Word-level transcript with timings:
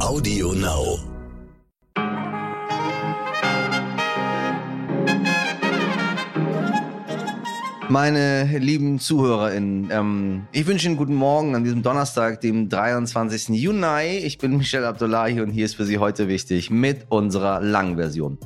Audio 0.00 0.52
Now. 0.52 0.96
Meine 7.88 8.58
lieben 8.58 9.00
ZuhörerInnen, 9.00 9.90
ähm, 9.90 10.46
ich 10.52 10.66
wünsche 10.68 10.86
Ihnen 10.86 10.96
guten 10.96 11.14
Morgen 11.14 11.56
an 11.56 11.64
diesem 11.64 11.82
Donnerstag, 11.82 12.40
dem 12.40 12.68
23. 12.68 13.48
Juni. 13.60 14.18
Ich 14.18 14.38
bin 14.38 14.56
Michel 14.56 14.84
Abdullahi 14.84 15.40
und 15.40 15.50
hier 15.50 15.64
ist 15.64 15.74
für 15.74 15.84
Sie 15.84 15.98
heute 15.98 16.28
wichtig 16.28 16.70
mit 16.70 17.06
unserer 17.08 17.60
langen 17.60 17.96
Version. 17.96 18.38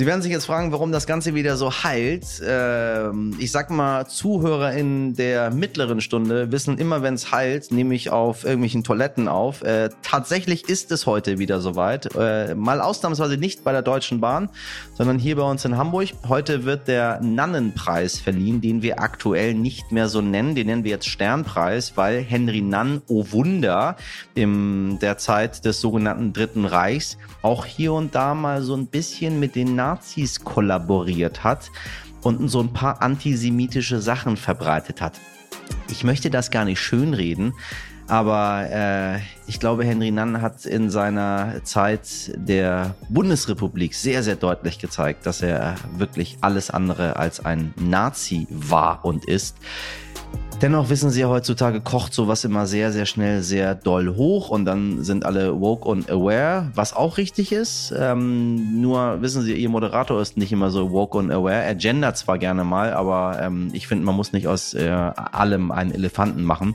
Sie 0.00 0.06
werden 0.06 0.22
sich 0.22 0.32
jetzt 0.32 0.46
fragen, 0.46 0.72
warum 0.72 0.92
das 0.92 1.06
Ganze 1.06 1.34
wieder 1.34 1.58
so 1.58 1.70
heilt. 1.70 2.24
Ähm, 2.42 3.36
ich 3.38 3.52
sag 3.52 3.68
mal, 3.68 4.06
Zuhörer 4.06 4.72
in 4.72 5.14
der 5.14 5.50
mittleren 5.50 6.00
Stunde 6.00 6.50
wissen 6.50 6.78
immer, 6.78 7.02
wenn 7.02 7.12
es 7.12 7.32
heilt, 7.32 7.70
nehme 7.70 7.94
ich 7.94 8.08
auf 8.08 8.44
irgendwelchen 8.44 8.82
Toiletten 8.82 9.28
auf. 9.28 9.60
Äh, 9.60 9.90
tatsächlich 10.00 10.70
ist 10.70 10.90
es 10.90 11.04
heute 11.04 11.38
wieder 11.38 11.60
soweit. 11.60 12.14
Äh, 12.16 12.54
mal 12.54 12.80
ausnahmsweise 12.80 13.36
nicht 13.36 13.62
bei 13.62 13.72
der 13.72 13.82
Deutschen 13.82 14.22
Bahn, 14.22 14.48
sondern 14.94 15.18
hier 15.18 15.36
bei 15.36 15.42
uns 15.42 15.66
in 15.66 15.76
Hamburg. 15.76 16.08
Heute 16.26 16.64
wird 16.64 16.88
der 16.88 17.20
Nannenpreis 17.20 18.18
verliehen, 18.18 18.62
den 18.62 18.80
wir 18.80 19.00
aktuell 19.00 19.52
nicht 19.52 19.92
mehr 19.92 20.08
so 20.08 20.22
nennen. 20.22 20.54
Den 20.54 20.68
nennen 20.68 20.84
wir 20.84 20.92
jetzt 20.92 21.10
Sternpreis, 21.10 21.98
weil 21.98 22.22
Henry 22.22 22.62
Nann, 22.62 23.02
oh 23.08 23.26
Wunder, 23.32 23.96
in 24.34 24.98
der 25.00 25.18
Zeit 25.18 25.66
des 25.66 25.82
sogenannten 25.82 26.32
Dritten 26.32 26.64
Reichs 26.64 27.18
auch 27.42 27.66
hier 27.66 27.92
und 27.92 28.14
da 28.14 28.34
mal 28.34 28.62
so 28.62 28.74
ein 28.74 28.86
bisschen 28.86 29.38
mit 29.38 29.54
den 29.54 29.74
Namen 29.74 29.89
Nazis 29.90 30.44
kollaboriert 30.44 31.42
hat 31.42 31.72
und 32.22 32.48
so 32.48 32.60
ein 32.60 32.72
paar 32.72 33.02
antisemitische 33.02 34.00
Sachen 34.00 34.36
verbreitet 34.36 35.00
hat. 35.00 35.14
Ich 35.90 36.04
möchte 36.04 36.30
das 36.30 36.52
gar 36.52 36.64
nicht 36.64 36.80
schönreden, 36.80 37.54
aber 38.06 38.68
äh, 38.70 39.18
ich 39.48 39.58
glaube, 39.58 39.84
Henry 39.84 40.12
Nann 40.12 40.42
hat 40.42 40.64
in 40.64 40.90
seiner 40.90 41.64
Zeit 41.64 42.32
der 42.36 42.94
Bundesrepublik 43.08 43.94
sehr, 43.94 44.22
sehr 44.22 44.36
deutlich 44.36 44.78
gezeigt, 44.78 45.26
dass 45.26 45.42
er 45.42 45.74
wirklich 45.96 46.38
alles 46.40 46.70
andere 46.70 47.16
als 47.16 47.44
ein 47.44 47.74
Nazi 47.76 48.46
war 48.50 49.04
und 49.04 49.24
ist. 49.24 49.56
Dennoch 50.62 50.90
wissen 50.90 51.08
Sie 51.08 51.22
ja 51.22 51.28
heutzutage, 51.28 51.80
kocht 51.80 52.12
sowas 52.12 52.44
immer 52.44 52.66
sehr, 52.66 52.92
sehr 52.92 53.06
schnell 53.06 53.42
sehr 53.42 53.74
doll 53.74 54.14
hoch 54.14 54.50
und 54.50 54.66
dann 54.66 55.02
sind 55.02 55.24
alle 55.24 55.58
woke 55.58 55.88
und 55.88 56.10
aware, 56.10 56.70
was 56.74 56.94
auch 56.94 57.16
richtig 57.16 57.50
ist. 57.50 57.94
Ähm, 57.96 58.78
nur 58.78 59.22
wissen 59.22 59.40
Sie, 59.40 59.54
Ihr 59.54 59.70
Moderator 59.70 60.20
ist 60.20 60.36
nicht 60.36 60.52
immer 60.52 60.70
so 60.70 60.90
woke 60.90 61.16
und 61.16 61.30
aware. 61.30 61.62
Er 61.62 61.74
gendert 61.74 62.18
zwar 62.18 62.36
gerne 62.36 62.62
mal, 62.64 62.92
aber 62.92 63.38
ähm, 63.40 63.70
ich 63.72 63.86
finde, 63.86 64.04
man 64.04 64.14
muss 64.14 64.34
nicht 64.34 64.48
aus 64.48 64.74
äh, 64.74 64.90
allem 64.90 65.70
einen 65.70 65.92
Elefanten 65.92 66.44
machen. 66.44 66.74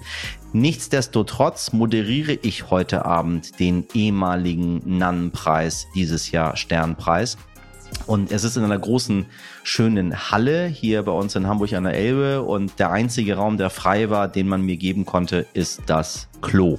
Nichtsdestotrotz 0.52 1.72
moderiere 1.72 2.40
ich 2.42 2.72
heute 2.72 3.06
Abend 3.06 3.60
den 3.60 3.86
ehemaligen 3.94 4.82
Nannenpreis, 4.98 5.86
dieses 5.94 6.32
Jahr 6.32 6.58
Sternpreis. 6.58 7.38
Und 8.08 8.32
es 8.32 8.44
ist 8.44 8.58
in 8.58 8.64
einer 8.64 8.80
großen, 8.80 9.28
schönen 9.66 10.32
Halle 10.32 10.68
hier 10.68 11.04
bei 11.04 11.12
uns 11.12 11.36
in 11.36 11.48
Hamburg 11.48 11.74
an 11.74 11.84
der 11.84 11.96
Elbe. 11.96 12.44
Und 12.44 12.80
der 12.80 12.92
einzige 12.92 13.36
Raum, 13.36 13.58
der 13.58 13.70
frei 13.70 14.10
war, 14.10 14.28
den 14.28 14.48
man 14.48 14.62
mir 14.62 14.78
geben 14.78 15.06
konnte, 15.06 15.46
ist 15.54 15.82
das 15.88 16.28
Klo. 16.42 16.78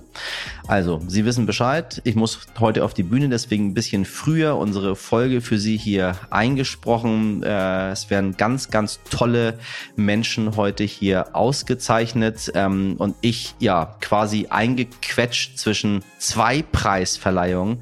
Also, 0.68 1.00
Sie 1.06 1.24
wissen 1.24 1.46
Bescheid. 1.46 2.00
Ich 2.04 2.14
muss 2.14 2.40
heute 2.58 2.84
auf 2.84 2.94
die 2.94 3.02
Bühne, 3.02 3.28
deswegen 3.28 3.68
ein 3.68 3.74
bisschen 3.74 4.04
früher 4.04 4.56
unsere 4.56 4.96
Folge 4.96 5.40
für 5.40 5.58
Sie 5.58 5.76
hier 5.76 6.16
eingesprochen. 6.30 7.42
Äh, 7.42 7.90
es 7.90 8.10
werden 8.10 8.36
ganz, 8.36 8.70
ganz 8.70 9.00
tolle 9.10 9.58
Menschen 9.96 10.56
heute 10.56 10.84
hier 10.84 11.34
ausgezeichnet 11.34 12.50
ähm, 12.54 12.94
und 12.98 13.16
ich 13.20 13.54
ja 13.58 13.96
quasi 14.00 14.46
eingequetscht 14.48 15.58
zwischen 15.58 16.02
zwei 16.18 16.62
Preisverleihungen. 16.62 17.78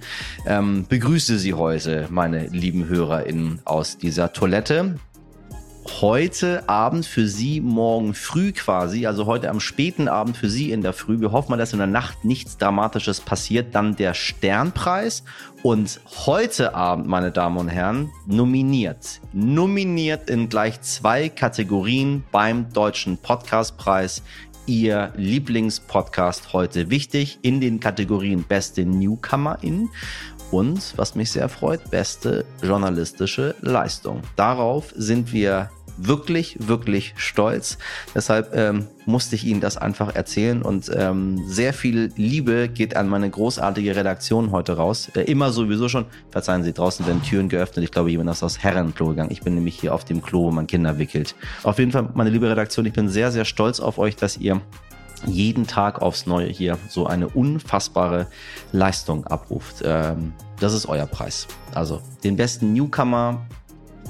Ähm, 0.47 0.87
begrüße 0.89 1.39
Sie 1.39 1.55
heute, 1.55 2.07
meine 2.11 2.47
lieben 2.49 2.87
HörerInnen 2.87 3.61
aus 3.65 3.99
dieser 3.99 4.33
Toilette 4.33 4.94
heute 6.01 6.69
Abend 6.69 7.07
für 7.07 7.27
Sie 7.27 7.61
morgen 7.61 8.15
früh 8.15 8.53
quasi, 8.53 9.07
also 9.07 9.27
heute 9.27 9.51
am 9.51 9.61
späten 9.61 10.09
Abend 10.09 10.37
für 10.37 10.49
Sie 10.49 10.71
in 10.71 10.83
der 10.83 10.93
Früh. 10.93 11.21
Wir 11.21 11.33
hoffen 11.33 11.51
mal, 11.51 11.57
dass 11.57 11.73
in 11.73 11.79
der 11.79 11.87
Nacht 11.87 12.25
nichts 12.25 12.57
Dramatisches 12.59 13.21
passiert. 13.21 13.75
Dann 13.75 13.97
der 13.97 14.15
Sternpreis. 14.15 15.25
Und 15.63 16.01
heute 16.27 16.75
Abend, 16.75 17.07
meine 17.07 17.33
Damen 17.33 17.57
und 17.57 17.69
Herren, 17.69 18.11
nominiert. 18.27 19.21
Nominiert 19.33 20.29
in 20.29 20.49
gleich 20.49 20.81
zwei 20.83 21.29
Kategorien 21.29 22.25
beim 22.31 22.73
Deutschen 22.73 23.17
Podcastpreis. 23.19 24.23
Ihr 24.67 25.13
Lieblingspodcast 25.17 26.55
heute 26.55 26.89
wichtig 26.89 27.39
in 27.43 27.61
den 27.61 27.81
Kategorien 27.81 28.45
Beste 28.45 28.87
Newcomerin 28.87 29.91
und, 30.55 30.95
was 30.97 31.17
mich 31.17 31.33
sehr 31.33 31.49
freut, 31.49 31.91
beste 31.91 32.45
journalistische 32.63 33.57
Leistung. 33.61 34.21
Darauf 34.37 34.93
sind 34.95 35.33
wir 35.33 35.69
wirklich, 35.97 36.57
wirklich 36.61 37.15
stolz. 37.17 37.77
Deshalb 38.15 38.55
ähm, 38.55 38.87
musste 39.05 39.35
ich 39.35 39.45
Ihnen 39.45 39.61
das 39.61 39.77
einfach 39.77 40.15
erzählen 40.15 40.63
und 40.63 40.91
ähm, 40.95 41.43
sehr 41.47 41.73
viel 41.73 42.13
Liebe 42.17 42.69
geht 42.69 42.97
an 42.97 43.09
meine 43.09 43.29
großartige 43.29 43.97
Redaktion 43.97 44.53
heute 44.53 44.77
raus. 44.77 45.11
Äh, 45.17 45.23
immer 45.23 45.53
sowieso 45.53 45.89
schon. 45.89 46.07
Verzeihen 46.31 46.63
Sie, 46.63 46.73
draußen 46.73 47.05
werden 47.05 47.23
Türen 47.23 47.49
geöffnet. 47.49 47.85
Ich 47.85 47.91
glaube, 47.91 48.11
jemand 48.11 48.31
ist 48.31 48.45
aus 48.45 48.61
Herrenklo 48.61 49.09
gegangen. 49.09 49.31
Ich 49.33 49.43
bin 49.43 49.57
nämlich 49.57 49.79
hier 49.79 49.93
auf 49.93 50.05
dem 50.05 50.23
Klo, 50.23 50.45
wo 50.45 50.51
man 50.53 50.69
Kinder 50.69 50.99
wickelt. 50.99 51.35
Auf 51.65 51.79
jeden 51.81 51.91
Fall, 51.91 52.09
meine 52.15 52.31
liebe 52.31 52.49
Redaktion, 52.49 52.87
ich 52.87 52.93
bin 52.93 53.09
sehr, 53.09 53.33
sehr 53.33 53.45
stolz 53.45 53.81
auf 53.81 53.99
euch, 53.99 54.15
dass 54.15 54.37
ihr 54.37 54.61
jeden 55.27 55.67
Tag 55.67 56.03
aufs 56.03 56.27
Neue 56.27 56.49
hier 56.49 56.79
so 56.89 57.07
eine 57.07 57.29
unfassbare 57.29 58.27
Leistung 58.73 59.27
abruft. 59.27 59.83
Ähm, 59.85 60.33
das 60.61 60.75
ist 60.75 60.87
euer 60.87 61.07
Preis. 61.07 61.47
Also 61.75 62.01
den 62.23 62.37
besten 62.37 62.73
Newcomer, 62.73 63.47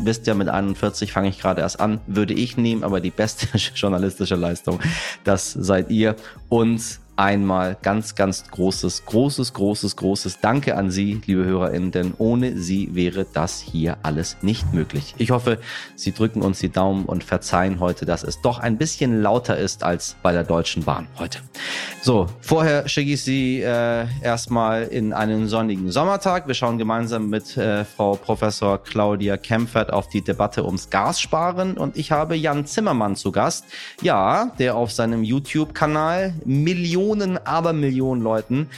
wisst 0.01 0.27
ja, 0.27 0.35
mit 0.35 0.49
41 0.49 1.13
fange 1.13 1.29
ich 1.29 1.41
gerade 1.41 1.61
erst 1.61 1.81
an, 1.81 2.01
würde 2.07 2.35
ich 2.35 2.57
nehmen, 2.57 2.85
aber 2.85 3.01
die 3.01 3.11
beste 3.11 3.47
journalistische 3.75 4.37
Leistung, 4.37 4.81
das 5.25 5.53
seid 5.53 5.91
ihr. 5.91 6.17
Und 6.49 7.01
einmal 7.17 7.77
ganz, 7.83 8.15
ganz 8.15 8.51
großes, 8.51 9.05
großes, 9.07 9.53
großes, 9.53 9.97
großes 9.97 10.41
Danke 10.41 10.77
an 10.77 10.91
Sie, 10.91 11.21
liebe 11.27 11.45
HörerInnen, 11.45 11.91
denn 11.91 12.15
ohne 12.19 12.59
Sie 12.59 12.95
wäre 12.95 13.27
das 13.33 13.61
hier 13.61 13.99
alles 14.03 14.39
nicht 14.43 14.73
möglich. 14.73 15.15
Ich 15.19 15.31
hoffe, 15.31 15.59
Sie 15.95 16.13
drücken 16.13 16.43
uns 16.43 16.59
die 16.59 16.71
Daumen 16.71 17.05
und 17.05 17.23
verzeihen 17.23 17.81
heute, 17.81 18.05
dass 18.05 18.25
es 18.25 18.41
doch 18.41 18.59
ein 18.59 18.79
bisschen 18.79 19.23
lauter 19.23 19.57
ist 19.57 19.85
als 19.85 20.17
bei 20.23 20.33
der 20.33 20.45
Deutschen 20.45 20.85
Bahn 20.85 21.07
heute. 21.19 21.39
So, 22.03 22.27
vorher 22.41 22.89
schicke 22.89 23.13
ich 23.13 23.23
Sie 23.23 23.61
äh, 23.61 24.07
erstmal 24.23 24.85
in 24.85 25.13
einen 25.13 25.47
sonnigen 25.47 25.91
Sommertag. 25.91 26.49
Wir 26.49 26.55
schauen 26.55 26.79
gemeinsam 26.79 27.31
mit 27.31 27.57
äh, 27.57 27.85
Frau 27.85 28.17
Professor 28.17 28.83
Claudia 28.83 29.37
Kempfert 29.37 29.93
auf 29.93 30.09
die 30.09 30.23
Debatte 30.23 30.65
ums 30.65 30.91
Gassparen 30.91 31.77
und 31.77 31.97
ich 31.97 32.11
habe 32.11 32.35
Jan 32.35 32.67
Zimmermann 32.67 33.17
zu 33.17 33.33
Gast. 33.33 33.65
Ja, 34.03 34.53
der 34.59 34.77
auf 34.77 34.93
seinem 34.93 35.23
YouTube-Kanal 35.23 36.35
Millionen 36.45 37.04
Millionen, 37.05 37.37
aber 37.47 37.75
Millionen 37.75 38.23
Leuten 38.23 38.69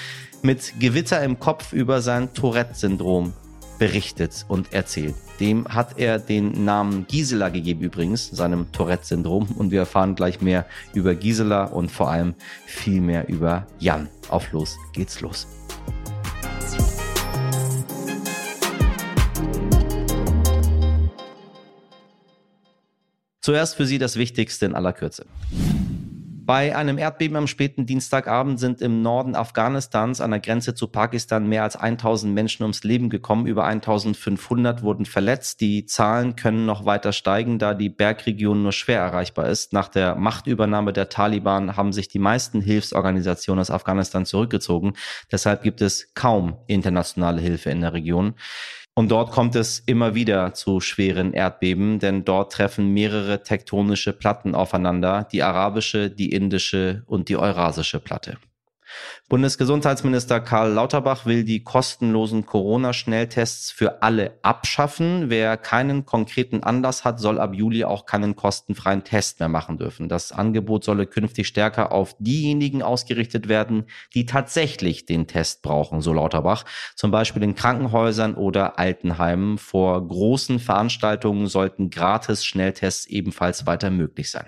mit 0.42 0.75
Gewitter 0.81 1.22
im 1.22 1.38
Kopf 1.38 1.72
über 1.72 2.00
sein 2.00 2.34
Tourette-Syndrom 2.34 3.32
berichtet 3.78 4.44
und 4.48 4.72
erzählt. 4.72 5.14
Dem 5.38 5.69
hat 5.69 5.98
er 5.98 6.19
den 6.19 6.65
Namen 6.65 7.06
Gisela 7.06 7.50
gegeben 7.50 7.82
übrigens, 7.82 8.28
seinem 8.28 8.72
Tourette-Syndrom. 8.72 9.48
Und 9.56 9.70
wir 9.70 9.81
erfahren 9.81 10.16
gleich 10.16 10.41
mehr 10.41 10.66
über 10.92 11.15
Gisela 11.15 11.66
und 11.66 11.91
vor 11.91 12.10
allem 12.10 12.34
viel 12.66 13.00
mehr 13.00 13.28
über 13.28 13.66
Jan. 13.78 14.09
Auf 14.28 14.50
los 14.50 14.76
geht's 14.92 15.20
los. 15.20 15.47
Zuerst 23.41 23.76
für 23.76 23.86
Sie 23.86 23.98
das 23.98 24.16
Wichtigste 24.16 24.66
in 24.66 24.75
aller 24.75 24.92
Kürze. 24.92 25.26
Bei 26.46 26.76
einem 26.76 26.96
Erdbeben 26.96 27.36
am 27.36 27.48
späten 27.48 27.86
Dienstagabend 27.86 28.60
sind 28.60 28.80
im 28.80 29.03
Norden 29.03 29.34
Afghanistans 29.34 30.21
an 30.21 30.30
der 30.30 30.38
Grenze 30.38 30.76
zu 30.76 30.86
Pakistan 30.86 31.48
mehr 31.48 31.65
als 31.65 31.74
1000 31.74 32.32
Menschen 32.32 32.62
ums 32.62 32.84
Leben 32.84 33.10
gekommen. 33.10 33.47
Über 33.47 33.65
1500 33.65 34.84
wurden 34.84 35.06
verletzt. 35.06 35.60
Die 35.60 35.86
Zahlen 35.86 36.36
können 36.36 36.65
noch 36.65 36.84
weiter 36.84 37.12
steigen, 37.12 37.59
da 37.59 37.74
die 37.74 37.88
Bergregion 37.88 38.62
nur 38.62 38.71
schwer 38.71 39.00
erreichbar 39.00 39.48
ist. 39.48 39.72
Nach 39.72 39.88
der 39.88 40.15
Machtübernahme 40.15 40.92
der 40.92 41.09
Taliban 41.09 41.76
haben 41.76 41.92
sich 41.92 42.06
die 42.06 42.21
meisten 42.21 42.60
Hilfsorganisationen 42.60 43.60
aus 43.60 43.72
Afghanistan 43.72 44.24
zurückgezogen. 44.24 44.92
Deshalb 45.32 45.65
gibt 45.65 45.80
es 45.80 46.15
kaum 46.15 46.59
internationale 46.68 47.41
Hilfe 47.41 47.71
in 47.71 47.80
der 47.80 47.92
Region. 47.92 48.34
Und 48.98 49.10
dort 49.10 49.31
kommt 49.31 49.54
es 49.57 49.81
immer 49.81 50.15
wieder 50.15 50.54
zu 50.54 50.81
schweren 50.81 51.34
Erdbeben, 51.34 51.98
denn 51.98 52.25
dort 52.25 52.53
treffen 52.53 52.95
mehrere 52.95 53.43
tektonische 53.43 54.15
Platten 54.15 54.54
aufeinander, 54.54 55.28
die 55.31 55.43
arabische, 55.43 56.10
die 56.10 56.33
indische 56.33 57.03
und 57.07 57.28
die 57.28 57.37
eurasische 57.37 58.01
Platte. 58.01 58.39
Bundesgesundheitsminister 59.28 60.39
Karl 60.41 60.72
Lauterbach 60.72 61.27
will 61.27 61.43
die 61.43 61.65
kostenlosen 61.65 62.47
Corona-Schnelltests 62.47 63.72
für 63.72 64.03
alle 64.03 64.39
abschaffen. 64.43 65.31
Wer 65.31 65.57
keinen 65.57 66.07
konkreten 66.07 66.63
Anlass 66.63 67.04
hat, 67.04 67.19
soll 67.19 67.41
ab 67.41 67.53
Juli 67.53 67.84
auch 67.84 68.07
keinen 68.07 68.37
kostenfreien 68.37 69.03
Test 69.03 69.41
mehr 69.41 69.48
machen 69.48 69.78
dürfen. 69.78 70.09
Das 70.09 70.31
Angebot 70.31 70.84
solle 70.84 71.07
künftig 71.07 71.48
stärker 71.48 71.91
auf 71.91 72.15
diejenigen 72.21 72.83
ausgerichtet 72.83 73.48
werden, 73.48 73.87
die 74.15 74.27
tatsächlich 74.27 75.07
den 75.07 75.27
Test 75.27 75.63
brauchen, 75.63 76.01
so 76.01 76.13
Lauterbach. 76.13 76.65
Zum 76.95 77.10
Beispiel 77.10 77.43
in 77.43 77.57
Krankenhäusern 77.57 78.34
oder 78.34 78.78
Altenheimen. 78.78 79.59
Vor 79.59 80.07
großen 80.07 80.60
Veranstaltungen 80.60 81.48
sollten 81.48 81.91
gratis 81.91 82.45
Schnelltests 82.45 83.07
ebenfalls 83.07 83.66
weiter 83.66 83.91
möglich 83.91 84.31
sein. 84.31 84.47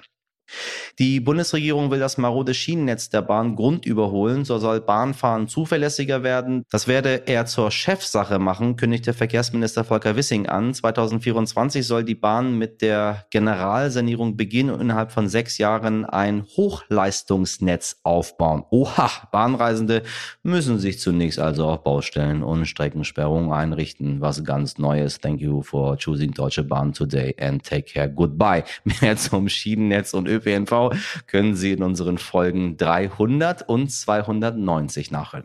Die 0.98 1.20
Bundesregierung 1.20 1.90
will 1.90 1.98
das 1.98 2.18
marode 2.18 2.54
Schienennetz 2.54 3.10
der 3.10 3.22
Bahn 3.22 3.56
grundüberholen, 3.56 4.44
so 4.44 4.58
soll 4.58 4.80
Bahnfahren 4.80 5.48
zuverlässiger 5.48 6.22
werden. 6.22 6.64
Das 6.70 6.88
werde 6.88 7.26
er 7.26 7.46
zur 7.46 7.70
Chefsache 7.70 8.38
machen, 8.38 8.76
kündigte 8.76 9.12
Verkehrsminister 9.12 9.84
Volker 9.84 10.16
Wissing 10.16 10.46
an. 10.46 10.74
2024 10.74 11.86
soll 11.86 12.04
die 12.04 12.14
Bahn 12.14 12.58
mit 12.58 12.82
der 12.82 13.26
Generalsanierung 13.30 14.36
beginnen 14.36 14.70
und 14.70 14.80
innerhalb 14.80 15.12
von 15.12 15.28
sechs 15.28 15.58
Jahren 15.58 16.04
ein 16.04 16.44
Hochleistungsnetz 16.44 18.00
aufbauen. 18.02 18.64
Oha, 18.70 19.10
Bahnreisende 19.30 20.02
müssen 20.42 20.78
sich 20.78 20.98
zunächst 20.98 21.38
also 21.38 21.66
auf 21.66 21.82
Baustellen 21.82 22.42
und 22.42 22.66
Streckensperrungen 22.66 23.52
einrichten. 23.52 24.20
Was 24.20 24.44
ganz 24.44 24.78
Neues. 24.78 25.20
Thank 25.20 25.40
you 25.40 25.62
for 25.62 25.96
choosing 25.96 26.32
Deutsche 26.32 26.64
Bahn 26.64 26.92
today 26.92 27.34
and 27.38 27.62
take 27.62 27.92
care. 27.92 28.08
Goodbye. 28.08 28.64
Mehr 29.00 29.16
zum 29.16 29.48
Schienennetz 29.48 30.14
und 30.14 30.28
ÖPNV 30.38 30.90
können 31.26 31.54
Sie 31.54 31.72
in 31.72 31.82
unseren 31.82 32.18
Folgen 32.18 32.76
300 32.76 33.68
und 33.68 33.90
290 33.90 35.10
nachhören. 35.10 35.44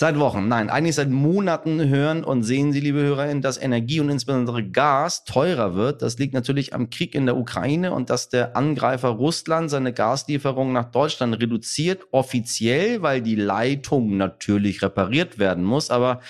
Seit 0.00 0.18
Wochen, 0.18 0.48
nein, 0.48 0.70
eigentlich 0.70 0.94
seit 0.94 1.10
Monaten 1.10 1.86
hören 1.86 2.24
und 2.24 2.42
sehen 2.42 2.72
Sie, 2.72 2.80
liebe 2.80 3.02
HörerInnen, 3.02 3.42
dass 3.42 3.60
Energie 3.60 4.00
und 4.00 4.08
insbesondere 4.08 4.66
Gas 4.66 5.24
teurer 5.24 5.74
wird. 5.74 6.00
Das 6.00 6.16
liegt 6.16 6.32
natürlich 6.32 6.72
am 6.72 6.88
Krieg 6.88 7.14
in 7.14 7.26
der 7.26 7.36
Ukraine 7.36 7.92
und 7.92 8.08
dass 8.08 8.30
der 8.30 8.56
Angreifer 8.56 9.10
Russland 9.10 9.68
seine 9.68 9.92
Gaslieferungen 9.92 10.72
nach 10.72 10.90
Deutschland 10.90 11.38
reduziert, 11.38 12.00
offiziell, 12.12 13.02
weil 13.02 13.20
die 13.20 13.34
Leitung 13.34 14.16
natürlich 14.16 14.80
repariert 14.80 15.38
werden 15.38 15.64
muss. 15.64 15.90
Aber 15.90 16.20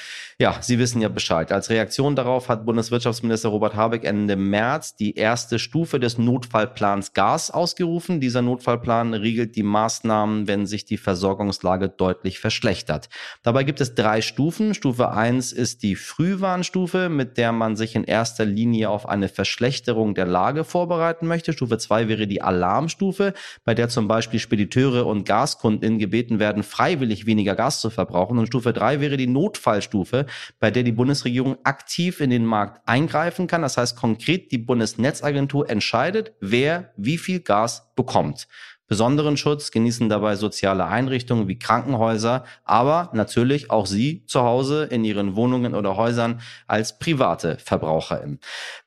ja, 0.41 0.57
Sie 0.61 0.81
wissen 0.81 1.01
ja 1.01 1.09
Bescheid. 1.09 1.53
Als 1.53 1.71
Reaktion 1.71 2.17
darauf 2.17 2.49
hat 2.49 2.67
Bundeswirtschaftsminister 2.67 3.51
Robert 3.51 3.77
Habeck 3.77 4.03
Ende 4.03 4.35
März 4.35 4.97
die 4.97 5.15
erste 5.15 5.61
Stufe 5.61 6.01
des 6.01 6.19
Notfallplans 6.19 7.13
Gas 7.13 7.53
ausgerufen. 7.53 8.21
Dieser 8.21 8.43
Notfallplan 8.43 9.15
regelt 9.15 9.55
die 9.55 9.63
Maßnahmen, 9.63 10.49
wenn 10.49 10.67
sich 10.67 10.87
die 10.87 10.97
Versorgungslage 10.97 11.89
deutlich 11.89 12.41
verschlechtert. 12.41 13.09
Dabei 13.45 13.60
Dabei 13.61 13.67
gibt 13.67 13.83
es 13.83 13.95
drei 13.95 14.23
Stufen. 14.23 14.73
Stufe 14.73 15.11
1 15.11 15.53
ist 15.53 15.83
die 15.83 15.95
Frühwarnstufe, 15.95 17.11
mit 17.11 17.37
der 17.37 17.53
man 17.53 17.77
sich 17.77 17.95
in 17.95 18.05
erster 18.05 18.47
Linie 18.47 18.89
auf 18.89 19.07
eine 19.07 19.29
Verschlechterung 19.29 20.15
der 20.15 20.25
Lage 20.25 20.65
vorbereiten 20.65 21.27
möchte. 21.27 21.53
Stufe 21.53 21.77
2 21.77 22.09
wäre 22.09 22.27
die 22.27 22.41
Alarmstufe, 22.41 23.35
bei 23.67 23.75
der 23.75 23.91
zum 23.91 24.09
Beispiel 24.09 24.41
Spediteure 24.41 25.05
und 25.05 25.27
Gaskundinnen 25.27 25.99
gebeten 25.99 26.39
werden, 26.39 26.63
freiwillig 26.63 27.27
weniger 27.27 27.55
Gas 27.55 27.83
zu 27.83 27.91
verbrauchen. 27.91 28.39
Und 28.39 28.47
Stufe 28.47 28.73
3 28.73 29.03
wäre 29.03 29.19
die 29.19 29.27
Notfallstufe, 29.27 30.25
bei 30.59 30.71
der 30.71 30.83
die 30.83 30.93
Bundesregierung 30.93 31.59
aktiv 31.63 32.23
in 32.23 32.31
den 32.31 32.47
Markt 32.47 32.81
eingreifen 32.89 33.47
kann. 33.47 33.61
Das 33.61 33.77
heißt 33.77 33.95
konkret, 33.95 34.53
die 34.53 34.59
Bundesnetzagentur 34.59 35.69
entscheidet, 35.69 36.33
wer 36.41 36.95
wie 36.97 37.19
viel 37.19 37.41
Gas 37.41 37.93
bekommt. 37.95 38.49
Besonderen 38.91 39.37
Schutz 39.37 39.71
genießen 39.71 40.09
dabei 40.09 40.35
soziale 40.35 40.85
Einrichtungen 40.85 41.47
wie 41.47 41.57
Krankenhäuser, 41.57 42.43
aber 42.65 43.11
natürlich 43.13 43.71
auch 43.71 43.87
Sie 43.87 44.25
zu 44.27 44.43
Hause 44.43 44.83
in 44.91 45.05
Ihren 45.05 45.37
Wohnungen 45.37 45.77
oder 45.77 45.97
Häusern 45.97 46.41
als 46.67 46.99
private 46.99 47.57
VerbraucherInnen. 47.65 48.41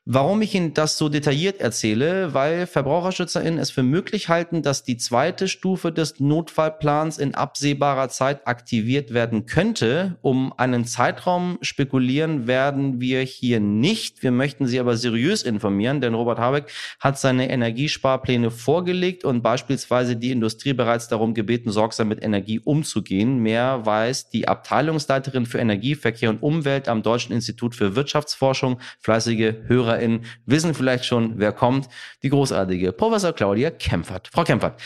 Warum 0.04 0.42
ich 0.42 0.54
Ihnen 0.54 0.74
das 0.74 0.98
so 0.98 1.08
detailliert 1.08 1.62
erzähle, 1.62 2.34
weil 2.34 2.66
VerbraucherschützerInnen 2.66 3.58
es 3.58 3.70
für 3.70 3.82
möglich 3.82 4.28
halten, 4.28 4.60
dass 4.60 4.84
die 4.84 4.98
zweite 4.98 5.48
Stufe 5.48 5.90
des 5.90 6.20
Notfallplans 6.20 7.16
in 7.16 7.34
absehbarer 7.34 8.10
Zeit 8.10 8.46
aktiviert 8.46 9.14
werden 9.14 9.46
könnte. 9.46 10.18
Um 10.20 10.52
einen 10.58 10.84
Zeitraum 10.84 11.56
spekulieren 11.62 12.46
werden 12.46 13.00
wir 13.00 13.22
hier 13.22 13.58
nicht. 13.58 14.22
Wir 14.22 14.32
möchten 14.32 14.66
Sie 14.66 14.78
aber 14.78 14.98
seriös 14.98 15.42
informieren, 15.42 16.02
denn 16.02 16.12
Robert 16.12 16.38
Habeck 16.38 16.70
hat 17.00 17.18
seine 17.18 17.48
Energiesparpläne 17.48 18.50
vorgelegt 18.50 19.24
und 19.24 19.40
beispielsweise 19.40 19.93
die 20.02 20.32
Industrie 20.32 20.72
bereits 20.72 21.08
darum 21.08 21.34
gebeten, 21.34 21.70
sorgsam 21.70 22.08
mit 22.08 22.22
Energie 22.22 22.58
umzugehen. 22.58 23.38
Mehr 23.38 23.86
weiß 23.86 24.28
die 24.28 24.48
Abteilungsleiterin 24.48 25.46
für 25.46 25.58
Energie, 25.58 25.94
Verkehr 25.94 26.30
und 26.30 26.42
Umwelt 26.42 26.88
am 26.88 27.02
Deutschen 27.02 27.32
Institut 27.32 27.74
für 27.74 27.96
Wirtschaftsforschung, 27.96 28.80
fleißige 29.00 29.54
Hörer 29.66 29.84
HörerInnen 29.84 30.24
wissen 30.46 30.74
vielleicht 30.74 31.04
schon, 31.04 31.34
wer 31.38 31.52
kommt. 31.52 31.88
Die 32.22 32.30
großartige 32.30 32.92
Professor 32.92 33.32
Claudia 33.32 33.70
Kempfert. 33.70 34.28
Frau 34.32 34.44
Kempfert, 34.44 34.80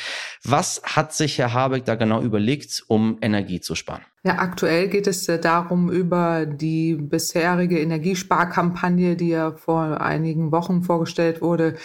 was 0.44 0.82
hat 0.84 1.12
sich 1.12 1.38
Herr 1.38 1.52
Habeck 1.52 1.84
da 1.84 1.94
genau 1.94 2.20
überlegt, 2.22 2.84
um 2.88 3.18
Energie 3.20 3.60
zu 3.60 3.74
sparen? 3.74 4.02
Ja, 4.24 4.38
aktuell 4.38 4.88
geht 4.88 5.06
es 5.06 5.28
äh, 5.28 5.38
darum, 5.38 5.90
über 5.90 6.44
die 6.44 6.94
bisherige 6.94 7.78
Energiesparkampagne, 7.78 9.16
die 9.16 9.28
ja 9.28 9.52
vor 9.52 10.00
einigen 10.00 10.50
Wochen 10.50 10.82
vorgestellt 10.82 11.40
wurde, 11.40 11.76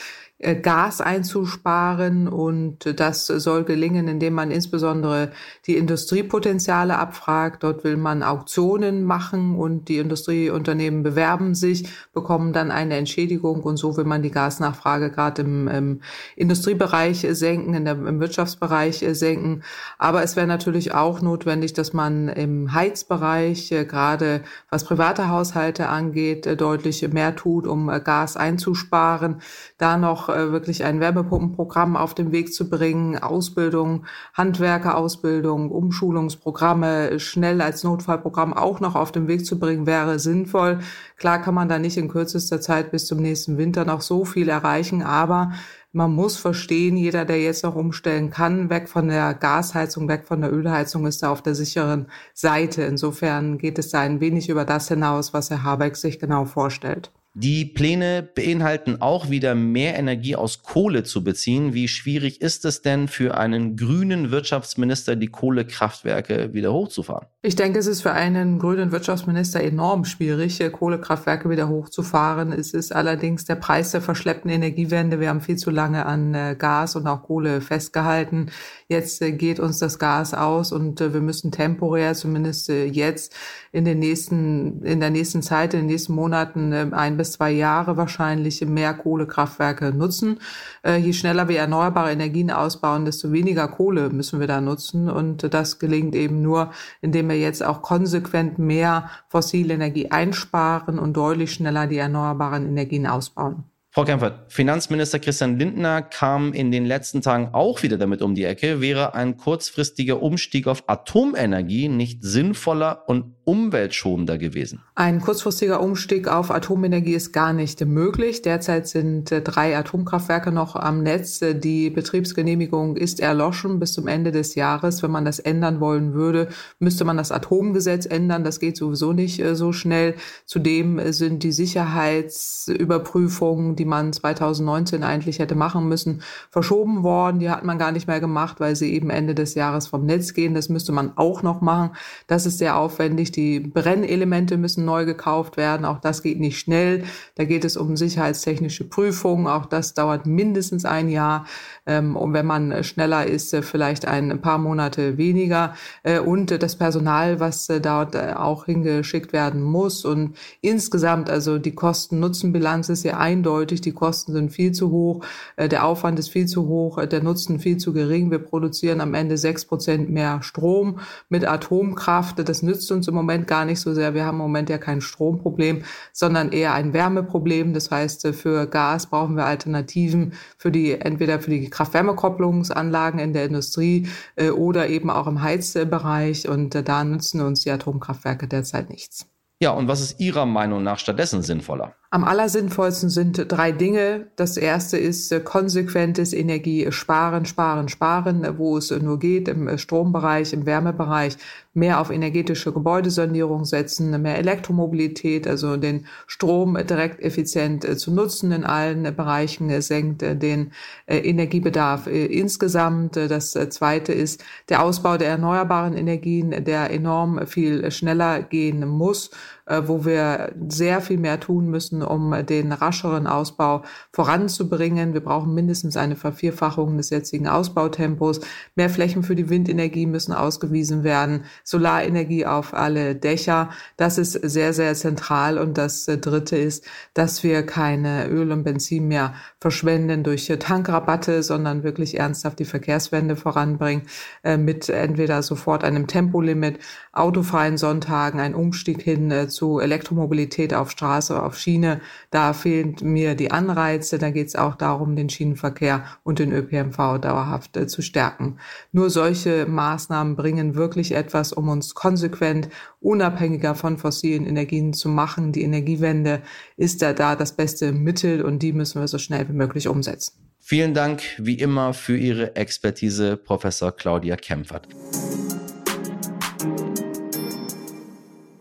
Gas 0.62 1.00
einzusparen. 1.00 2.28
Und 2.28 3.00
das 3.00 3.28
soll 3.28 3.64
gelingen, 3.64 4.08
indem 4.08 4.34
man 4.34 4.52
insbesondere 4.52 5.32
die 5.66 5.78
Industriepotenziale 5.78 6.98
abfragt. 6.98 7.64
Dort 7.64 7.84
will 7.84 7.98
man 7.98 8.24
Auktionen 8.24 9.04
machen 9.04 9.56
und 9.56 9.88
die 9.88 9.98
Industrieunternehmen 9.98 11.04
bewerben 11.04 11.56
sich, 11.56 11.88
bekommen 12.14 12.52
dann 12.52 12.72
eine 12.72 12.98
Entschädigung 12.98 13.62
und 13.64 13.78
so 13.78 13.96
will 13.96 14.06
man 14.06 14.22
die 14.22 14.32
Gasnachfrage 14.32 15.12
gerade 15.12 15.44
im, 15.44 15.68
im 15.68 16.02
Industriebereich 16.36 17.26
senken, 17.32 17.74
in 17.74 17.86
der, 17.86 17.94
im 17.94 18.20
Wirtschaftsbereich 18.20 19.06
senken. 19.12 19.64
Aber 19.98 20.24
es 20.24 20.36
wäre 20.36 20.48
natürlich 20.48 20.94
auch 20.94 21.22
notwendig, 21.22 21.74
dass 21.74 21.94
man 21.94 22.28
im 22.28 22.74
Heizbereich, 22.74 23.72
äh, 23.72 23.86
gerade 23.86 24.44
was 24.70 24.84
private 24.84 25.30
Haushalte 25.30 25.88
angeht, 25.88 26.46
äh, 26.46 26.58
deutlich 26.58 27.08
mehr 27.14 27.36
tut, 27.36 27.66
um 27.68 27.88
Gas 28.04 28.36
einzusparen. 28.36 29.42
Da 29.78 29.98
noch 29.98 30.23
äh, 30.30 30.52
wirklich 30.52 30.84
ein 30.84 31.00
Wärmepumpenprogramm 31.00 31.96
auf 31.96 32.14
den 32.14 32.32
Weg 32.32 32.54
zu 32.54 32.70
bringen, 32.70 33.18
Ausbildung, 33.18 34.06
Handwerkerausbildung, 34.34 35.72
Umschulungsprogramme 35.72 37.20
schnell 37.20 37.62
als 37.62 37.84
Notfallprogramm 37.84 38.54
auch 38.54 38.80
noch 38.80 38.96
auf 38.96 39.12
den 39.12 39.28
Weg 39.28 39.46
zu 39.46 39.60
bringen, 39.60 39.86
wäre 39.86 40.20
sinnvoll. 40.20 40.80
Klar 41.18 41.42
kann 41.42 41.54
man 41.54 41.70
da 41.70 41.80
nicht 41.80 41.98
in 41.98 42.10
kürzester 42.10 42.62
Zeit 42.62 42.92
bis 42.92 43.06
zum 43.06 43.20
nächsten 43.20 43.58
Winter 43.58 43.86
noch 43.86 44.02
so 44.02 44.26
viel 44.26 44.50
erreichen, 44.50 45.02
aber 45.02 45.54
man 45.96 46.12
muss 46.12 46.38
verstehen, 46.38 46.98
jeder, 46.98 47.24
der 47.24 47.40
jetzt 47.40 47.64
noch 47.64 47.76
umstellen 47.76 48.32
kann, 48.32 48.72
weg 48.72 48.90
von 48.90 49.10
der 49.10 49.36
Gasheizung, 49.36 50.08
weg 50.08 50.26
von 50.26 50.42
der 50.42 50.52
Ölheizung, 50.52 51.06
ist 51.06 51.22
da 51.22 51.30
auf 51.32 51.44
der 51.44 51.54
sicheren 51.54 52.08
Seite. 52.34 52.82
Insofern 52.82 53.60
geht 53.60 53.78
es 53.78 53.90
da 53.92 54.00
ein 54.00 54.20
wenig 54.20 54.50
über 54.50 54.66
das 54.66 54.88
hinaus, 54.88 55.34
was 55.34 55.52
Herr 55.52 55.64
Habeck 55.64 55.96
sich 55.96 56.20
genau 56.20 56.46
vorstellt. 56.46 57.12
Die 57.36 57.66
Pläne 57.66 58.22
beinhalten 58.22 59.02
auch 59.02 59.32
wieder 59.32 59.56
mehr 59.56 59.98
Energie 59.98 60.36
aus 60.36 60.62
Kohle 60.62 61.04
zu 61.04 61.24
beziehen. 61.24 61.74
Wie 61.74 61.88
schwierig 61.88 62.42
ist 62.42 62.64
es 62.64 62.84
denn 62.84 63.08
für 63.08 63.36
einen 63.36 63.76
grünen 63.76 64.30
Wirtschaftsminister, 64.30 65.16
die 65.16 65.30
Kohlekraftwerke 65.30 66.54
wieder 66.54 66.72
hochzufahren? 66.72 67.26
Ich 67.42 67.56
denke, 67.56 67.80
es 67.80 67.88
ist 67.88 68.04
für 68.04 68.12
einen 68.12 68.60
grünen 68.60 68.92
Wirtschaftsminister 68.92 69.62
enorm 69.62 70.06
schwierig, 70.06 70.64
Kohlekraftwerke 70.72 71.50
wieder 71.50 71.70
hochzufahren. 71.70 72.52
Es 72.54 72.72
ist 72.72 72.94
allerdings 72.96 73.46
der 73.46 73.56
Preis 73.56 73.92
der 73.92 74.02
verschleppten 74.02 74.52
Energiewende. 74.52 75.20
Wir 75.20 75.30
haben 75.30 75.42
viel 75.42 75.58
zu 75.58 75.72
lange 75.72 76.06
an 76.06 76.36
äh, 76.36 76.56
Gas 76.58 76.96
und 76.96 77.08
auch 77.08 77.24
Kohle 77.24 77.62
festgehalten. 77.62 78.52
Jetzt 78.88 79.24
äh, 79.24 79.32
geht 79.32 79.60
uns 79.60 79.80
das 79.80 79.98
Gas 79.98 80.36
aus 80.36 80.72
und 80.72 81.02
äh, 81.02 81.14
wir 81.14 81.22
müssen 81.22 81.52
temporär, 81.52 82.14
zumindest 82.14 82.70
jetzt 82.70 83.36
in 83.72 83.86
den 83.86 84.00
nächsten, 84.00 84.84
in 84.84 85.00
der 85.00 85.10
nächsten 85.10 85.42
Zeit, 85.42 85.74
in 85.74 85.82
den 85.82 85.88
nächsten 85.88 86.14
Monaten 86.14 86.94
ein 86.94 87.18
bis 87.24 87.32
zwei 87.32 87.52
Jahre 87.52 87.96
wahrscheinlich 87.96 88.60
mehr 88.66 88.94
Kohlekraftwerke 88.94 89.94
nutzen. 89.94 90.42
Äh, 90.86 90.98
je 90.98 91.14
schneller 91.14 91.48
wir 91.48 91.58
erneuerbare 91.58 92.12
Energien 92.12 92.52
ausbauen, 92.52 93.06
desto 93.06 93.32
weniger 93.32 93.70
Kohle 93.70 94.10
müssen 94.10 94.42
wir 94.42 94.48
da 94.48 94.60
nutzen. 94.60 95.10
Und 95.10 95.54
das 95.54 95.80
gelingt 95.80 96.16
eben 96.16 96.42
nur, 96.42 96.72
indem 97.00 97.30
wir 97.30 97.40
jetzt 97.40 97.64
auch 97.64 97.82
konsequent 97.82 98.60
mehr 98.60 99.10
fossile 99.30 99.76
Energie 99.76 100.12
einsparen 100.12 101.00
und 101.00 101.14
deutlich 101.14 101.54
schneller 101.54 101.88
die 101.88 101.98
erneuerbaren 101.98 102.68
Energien 102.68 103.08
ausbauen. 103.08 103.64
Frau 103.96 104.06
Kempfert, 104.06 104.52
Finanzminister 104.52 105.20
Christian 105.20 105.60
Lindner 105.60 106.02
kam 106.02 106.52
in 106.52 106.72
den 106.72 106.84
letzten 106.84 107.22
Tagen 107.22 107.50
auch 107.54 107.84
wieder 107.84 108.00
damit 108.00 108.24
um 108.24 108.34
die 108.34 108.44
Ecke. 108.44 108.82
Wäre 108.82 109.14
ein 109.14 109.38
kurzfristiger 109.38 110.22
Umstieg 110.24 110.66
auf 110.66 110.84
Atomenergie 110.88 111.90
nicht 111.90 112.24
sinnvoller 112.24 113.04
und 113.08 113.36
umweltschonender 113.46 114.38
gewesen? 114.38 114.82
Ein 114.96 115.20
kurzfristiger 115.20 115.82
Umstieg 115.82 116.28
auf 116.28 116.52
Atomenergie 116.52 117.16
ist 117.16 117.34
gar 117.34 117.52
nicht 117.52 117.84
möglich. 117.86 118.42
Derzeit 118.42 118.88
sind 118.88 119.30
äh, 119.32 119.42
drei 119.42 119.78
Atomkraftwerke 119.78 120.52
noch 120.52 120.76
am 120.76 121.04
Netz. 121.04 121.42
Die 121.42 121.90
Betriebsgenehmigung 121.90 122.96
ist 122.96 123.20
erloschen 123.20 123.80
bis 123.80 123.94
zum 123.94 124.08
Ende 124.08 124.32
des 124.32 124.54
Jahres. 124.56 125.04
Wenn 125.04 125.12
man 125.12 125.26
das 125.26 125.40
ändern 125.40 125.82
wollen 125.82 126.14
würde, 126.14 126.48
müsste 126.80 127.04
man 127.04 127.18
das 127.18 127.32
Atomgesetz 127.32 128.06
ändern. 128.06 128.46
Das 128.46 128.60
geht 128.60 128.78
sowieso 128.78 129.12
nicht 129.12 129.42
äh, 129.42 129.56
so 129.56 129.74
schnell. 129.74 130.16
Zudem 130.46 131.02
sind 131.12 131.44
die 131.44 131.52
Sicherheitsüberprüfungen, 131.52 133.76
die 133.76 133.86
man 133.86 134.14
2019 134.14 135.04
eigentlich 135.04 135.40
hätte 135.40 135.56
machen 135.56 135.90
müssen, 135.90 136.22
verschoben 136.50 137.04
worden. 137.04 137.40
Die 137.40 137.50
hat 137.50 137.66
man 137.66 137.78
gar 137.78 137.92
nicht 137.92 138.08
mehr 138.08 138.22
gemacht, 138.22 138.62
weil 138.62 138.78
sie 138.78 138.94
eben 138.94 139.10
Ende 139.10 139.36
des 139.36 139.56
Jahres 139.56 139.88
vom 139.88 140.06
Netz 140.06 140.34
gehen. 140.34 140.54
Das 140.54 140.70
müsste 140.70 140.94
man 140.94 141.12
auch 141.18 141.44
noch 141.44 141.60
machen. 141.60 141.90
Das 142.28 142.46
ist 142.46 142.58
sehr 142.58 142.78
aufwendig. 142.78 143.33
Die 143.36 143.60
Brennelemente 143.60 144.58
müssen 144.58 144.86
neu 144.86 145.06
gekauft 145.06 145.58
werden. 145.58 145.86
Auch 145.86 146.00
das 146.00 146.22
geht 146.22 146.40
nicht 146.40 146.60
schnell. 146.60 147.04
Da 147.36 147.46
geht 147.46 147.66
es 147.66 147.78
um 147.78 147.98
sicherheitstechnische 147.98 148.84
Prüfungen. 148.84 149.48
Auch 149.48 149.66
das 149.66 149.94
dauert 149.94 150.26
mindestens 150.26 150.86
ein 150.86 151.10
Jahr. 151.10 151.46
Ähm, 151.86 152.16
und 152.16 152.34
wenn 152.34 152.46
man 152.46 152.84
schneller 152.84 153.26
ist, 153.26 153.54
äh, 153.54 153.62
vielleicht 153.62 154.06
ein 154.06 154.42
paar 154.42 154.58
Monate 154.58 155.18
weniger. 155.18 155.76
Äh, 156.04 156.20
und 156.20 156.62
das 156.62 156.76
Personal, 156.76 157.40
was 157.40 157.68
äh, 157.70 157.82
dort 157.82 158.16
auch 158.16 158.66
hingeschickt 158.66 159.34
werden 159.34 159.62
muss. 159.62 160.06
Und 160.06 160.36
insgesamt, 160.62 161.30
also 161.30 161.58
die 161.58 161.76
Kosten-Nutzen-Bilanz 161.76 162.90
ist 162.90 163.04
ja 163.04 163.18
eindeutig. 163.18 163.82
Die 163.82 163.92
Kosten 163.92 164.34
sind 164.34 164.52
viel 164.52 164.72
zu 164.72 164.92
hoch. 164.92 165.26
Der 165.58 165.86
Aufwand 165.86 166.20
ist 166.20 166.30
viel 166.30 166.46
zu 166.46 166.68
hoch. 166.68 167.04
Der 167.06 167.24
Nutzen 167.24 167.60
viel 167.60 167.78
zu 167.78 167.94
gering. 167.94 168.32
Wir 168.32 168.40
produzieren 168.40 169.02
am 169.02 169.14
Ende 169.14 169.38
sechs 169.38 169.66
Prozent 169.66 170.10
mehr 170.10 170.42
Strom 170.44 171.00
mit 171.30 171.46
Atomkraft. 171.46 172.48
Das 172.48 172.62
nützt 172.62 172.92
uns 172.92 173.08
im 173.08 173.16
Moment 173.16 173.23
gar 173.48 173.66
nicht 173.66 173.80
so 173.80 173.94
sehr. 173.94 174.14
Wir 174.14 174.26
haben 174.26 174.36
im 174.36 174.44
Moment 174.44 174.70
ja 174.70 174.78
kein 174.78 175.02
Stromproblem, 175.02 175.84
sondern 176.12 176.52
eher 176.52 176.74
ein 176.74 176.94
Wärmeproblem. 176.94 177.74
Das 177.74 177.92
heißt, 177.92 178.28
für 178.28 178.68
Gas 178.68 179.08
brauchen 179.08 179.36
wir 179.36 179.46
Alternativen 179.46 180.34
für 180.58 180.72
die, 180.72 180.94
entweder 180.94 181.40
für 181.40 181.50
die 181.50 181.70
Kraft-Wärme-Kopplungsanlagen 181.70 183.20
in 183.20 183.34
der 183.34 183.46
Industrie 183.46 184.08
äh, 184.36 184.50
oder 184.50 184.88
eben 184.88 185.10
auch 185.10 185.28
im 185.28 185.42
Heizbereich. 185.42 186.48
Und 186.48 186.76
äh, 186.76 186.84
da 186.84 187.04
nützen 187.04 187.42
uns 187.42 187.62
die 187.62 187.72
Atomkraftwerke 187.72 188.48
derzeit 188.48 188.90
nichts. 188.90 189.28
Ja, 189.60 189.72
und 189.72 189.88
was 189.88 190.02
ist 190.02 190.20
Ihrer 190.20 190.46
Meinung 190.46 190.84
nach 190.84 191.00
stattdessen 191.00 191.42
sinnvoller? 191.42 191.96
Am 192.14 192.26
allersinnvollsten 192.26 193.10
sind 193.10 193.44
drei 193.52 193.72
Dinge. 193.72 194.28
Das 194.36 194.56
erste 194.56 195.00
ist 195.00 195.32
äh, 195.32 195.40
konsequentes 195.40 196.32
Energiesparen, 196.32 197.48
sparen, 197.48 197.90
sparen, 197.90 198.48
wo 198.60 198.78
es 198.78 198.92
nur 198.92 199.18
geht, 199.18 199.48
im 199.48 199.68
äh, 199.68 199.80
Strombereich, 199.80 200.54
im 200.54 200.68
Wärmebereich, 200.68 201.38
mehr 201.74 202.00
auf 202.00 202.12
energetische 202.12 202.72
Gebäudesanierung 202.72 203.66
setzen, 203.66 204.22
mehr 204.22 204.38
Elektromobilität, 204.38 205.48
also 205.48 205.76
den 205.76 206.06
Strom 206.28 206.78
direkt 206.88 207.20
effizient 207.20 207.84
äh, 207.84 207.98
zu 207.98 208.14
nutzen 208.14 208.52
in 208.52 208.64
allen 208.64 209.16
Bereichen, 209.16 209.82
senkt 209.82 210.22
den 210.22 210.72
Energiebedarf 211.08 212.06
insgesamt. 212.06 213.16
Das 213.16 213.54
zweite 213.54 214.14
ist 214.14 214.44
der 214.70 214.84
Ausbau 214.84 215.18
der 215.18 215.30
erneuerbaren 215.30 215.98
Energien, 215.98 216.64
der 216.64 216.92
enorm 216.92 217.48
viel 217.48 217.90
schneller 217.90 218.44
gehen 218.44 218.88
muss 218.88 219.32
äh, 219.63 219.63
wo 219.66 220.06
wir 220.06 220.54
sehr 220.68 221.02
viel 221.02 221.18
mehr 221.18 221.40
tun 221.40 221.68
müssen, 221.68 222.02
um 222.02 222.46
den 222.46 222.72
rascheren 222.72 223.28
Ausbau 223.28 223.84
voranzubringen. 224.12 225.14
Wir 225.14 225.22
brauchen 225.22 225.54
mindestens 225.54 225.98
eine 225.98 226.16
Vervierfachung 226.16 226.98
des 226.98 227.10
jetzigen 227.10 227.48
Ausbautempos. 227.48 228.42
Mehr 228.76 228.90
Flächen 228.90 229.24
für 229.24 229.36
die 229.36 229.50
Windenergie 229.50 230.06
müssen 230.06 230.34
ausgewiesen 230.34 231.04
werden. 231.04 231.46
Solarenergie 231.64 232.46
auf 232.46 232.74
alle 232.74 233.16
Dächer. 233.16 233.70
Das 233.98 234.18
ist 234.18 234.34
sehr, 234.34 234.74
sehr 234.74 234.96
zentral. 234.96 235.58
Und 235.58 235.78
das 235.78 236.08
äh, 236.08 236.18
Dritte 236.18 236.58
ist, 236.58 236.86
dass 237.14 237.44
wir 237.44 237.66
keine 237.66 238.28
Öl 238.28 238.52
und 238.52 238.64
Benzin 238.64 239.08
mehr 239.08 239.34
verschwenden 239.60 240.24
durch 240.24 240.52
Tankrabatte, 240.60 241.44
sondern 241.44 241.84
wirklich 241.84 242.20
ernsthaft 242.20 242.60
die 242.60 242.66
Verkehrswende 242.66 243.36
voranbringen 243.36 244.04
äh, 244.44 244.58
mit 244.58 244.90
entweder 244.90 245.42
sofort 245.42 245.84
einem 245.84 246.08
Tempolimit, 246.08 246.80
autofreien 247.12 247.78
Sonntagen, 247.78 248.40
ein 248.40 248.56
Umstieg 248.56 249.02
hin 249.02 249.32
zu 249.54 249.80
Elektromobilität 249.80 250.74
auf 250.74 250.92
Straße, 250.92 251.42
auf 251.42 251.58
Schiene. 251.58 252.02
Da 252.32 252.54
fehlen 252.54 252.96
mir 253.02 253.36
die 253.36 253.52
Anreize. 253.52 254.18
Da 254.18 254.30
geht 254.30 254.48
es 254.48 254.56
auch 254.56 254.76
darum, 254.76 255.16
den 255.16 255.30
Schienenverkehr 255.30 256.04
und 256.24 256.40
den 256.40 256.52
ÖPNV 256.52 257.20
dauerhaft 257.20 257.78
äh, 257.78 257.88
zu 257.88 258.02
stärken. 258.02 258.58
Nur 258.92 259.10
solche 259.10 259.66
Maßnahmen 259.66 260.36
bringen 260.36 260.76
wirklich 260.76 261.14
etwas, 261.14 261.54
um 261.54 261.70
uns 261.70 261.94
konsequent 261.94 262.70
unabhängiger 263.00 263.76
von 263.76 263.98
fossilen 263.98 264.46
Energien 264.46 264.94
zu 264.94 265.10
machen. 265.10 265.52
Die 265.52 265.64
Energiewende 265.64 266.42
ist 266.78 267.02
da, 267.02 267.14
da 267.14 267.36
das 267.36 267.54
beste 267.56 267.92
Mittel 267.92 268.42
und 268.42 268.60
die 268.60 268.74
müssen 268.74 269.00
wir 269.00 269.08
so 269.08 269.18
schnell 269.18 269.48
wie 269.50 269.54
möglich 269.54 269.88
umsetzen. 269.88 270.34
Vielen 270.66 270.94
Dank 270.94 271.24
wie 271.40 271.56
immer 271.56 271.94
für 271.94 272.16
Ihre 272.16 272.56
Expertise, 272.56 273.36
Professor 273.36 273.92
Claudia 273.92 274.38
Kempfert. 274.38 274.88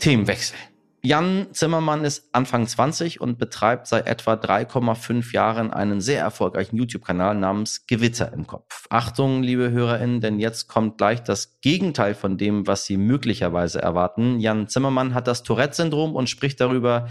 Themenwechsel. 0.00 0.56
Jan 1.04 1.48
Zimmermann 1.50 2.04
ist 2.04 2.28
Anfang 2.30 2.64
20 2.64 3.20
und 3.20 3.36
betreibt 3.36 3.88
seit 3.88 4.06
etwa 4.06 4.34
3,5 4.34 5.32
Jahren 5.34 5.72
einen 5.72 6.00
sehr 6.00 6.20
erfolgreichen 6.20 6.76
YouTube-Kanal 6.76 7.34
namens 7.34 7.88
Gewitter 7.88 8.32
im 8.32 8.46
Kopf. 8.46 8.86
Achtung, 8.88 9.42
liebe 9.42 9.72
HörerInnen, 9.72 10.20
denn 10.20 10.38
jetzt 10.38 10.68
kommt 10.68 10.98
gleich 10.98 11.20
das 11.20 11.58
Gegenteil 11.60 12.14
von 12.14 12.38
dem, 12.38 12.68
was 12.68 12.84
Sie 12.84 12.98
möglicherweise 12.98 13.82
erwarten. 13.82 14.38
Jan 14.38 14.68
Zimmermann 14.68 15.12
hat 15.12 15.26
das 15.26 15.42
Tourette-Syndrom 15.42 16.14
und 16.14 16.30
spricht 16.30 16.60
darüber 16.60 17.08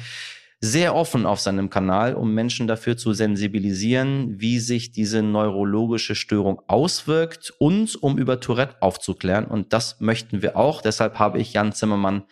sehr 0.61 0.95
offen 0.95 1.25
auf 1.25 1.41
seinem 1.41 1.69
Kanal, 1.69 2.13
um 2.13 2.33
Menschen 2.33 2.67
dafür 2.67 2.95
zu 2.95 3.11
sensibilisieren, 3.11 4.39
wie 4.39 4.59
sich 4.59 4.93
diese 4.93 5.21
neurologische 5.21 6.15
Störung 6.15 6.61
auswirkt 6.67 7.51
und 7.57 8.01
um 8.01 8.17
über 8.17 8.39
Tourette 8.39 8.75
aufzuklären. 8.79 9.45
Und 9.45 9.73
das 9.73 9.99
möchten 9.99 10.41
wir 10.41 10.55
auch. 10.55 10.81
Deshalb 10.81 11.19
habe 11.19 11.39
ich 11.39 11.51
Jan 11.51 11.73
Zimmermann 11.73 12.23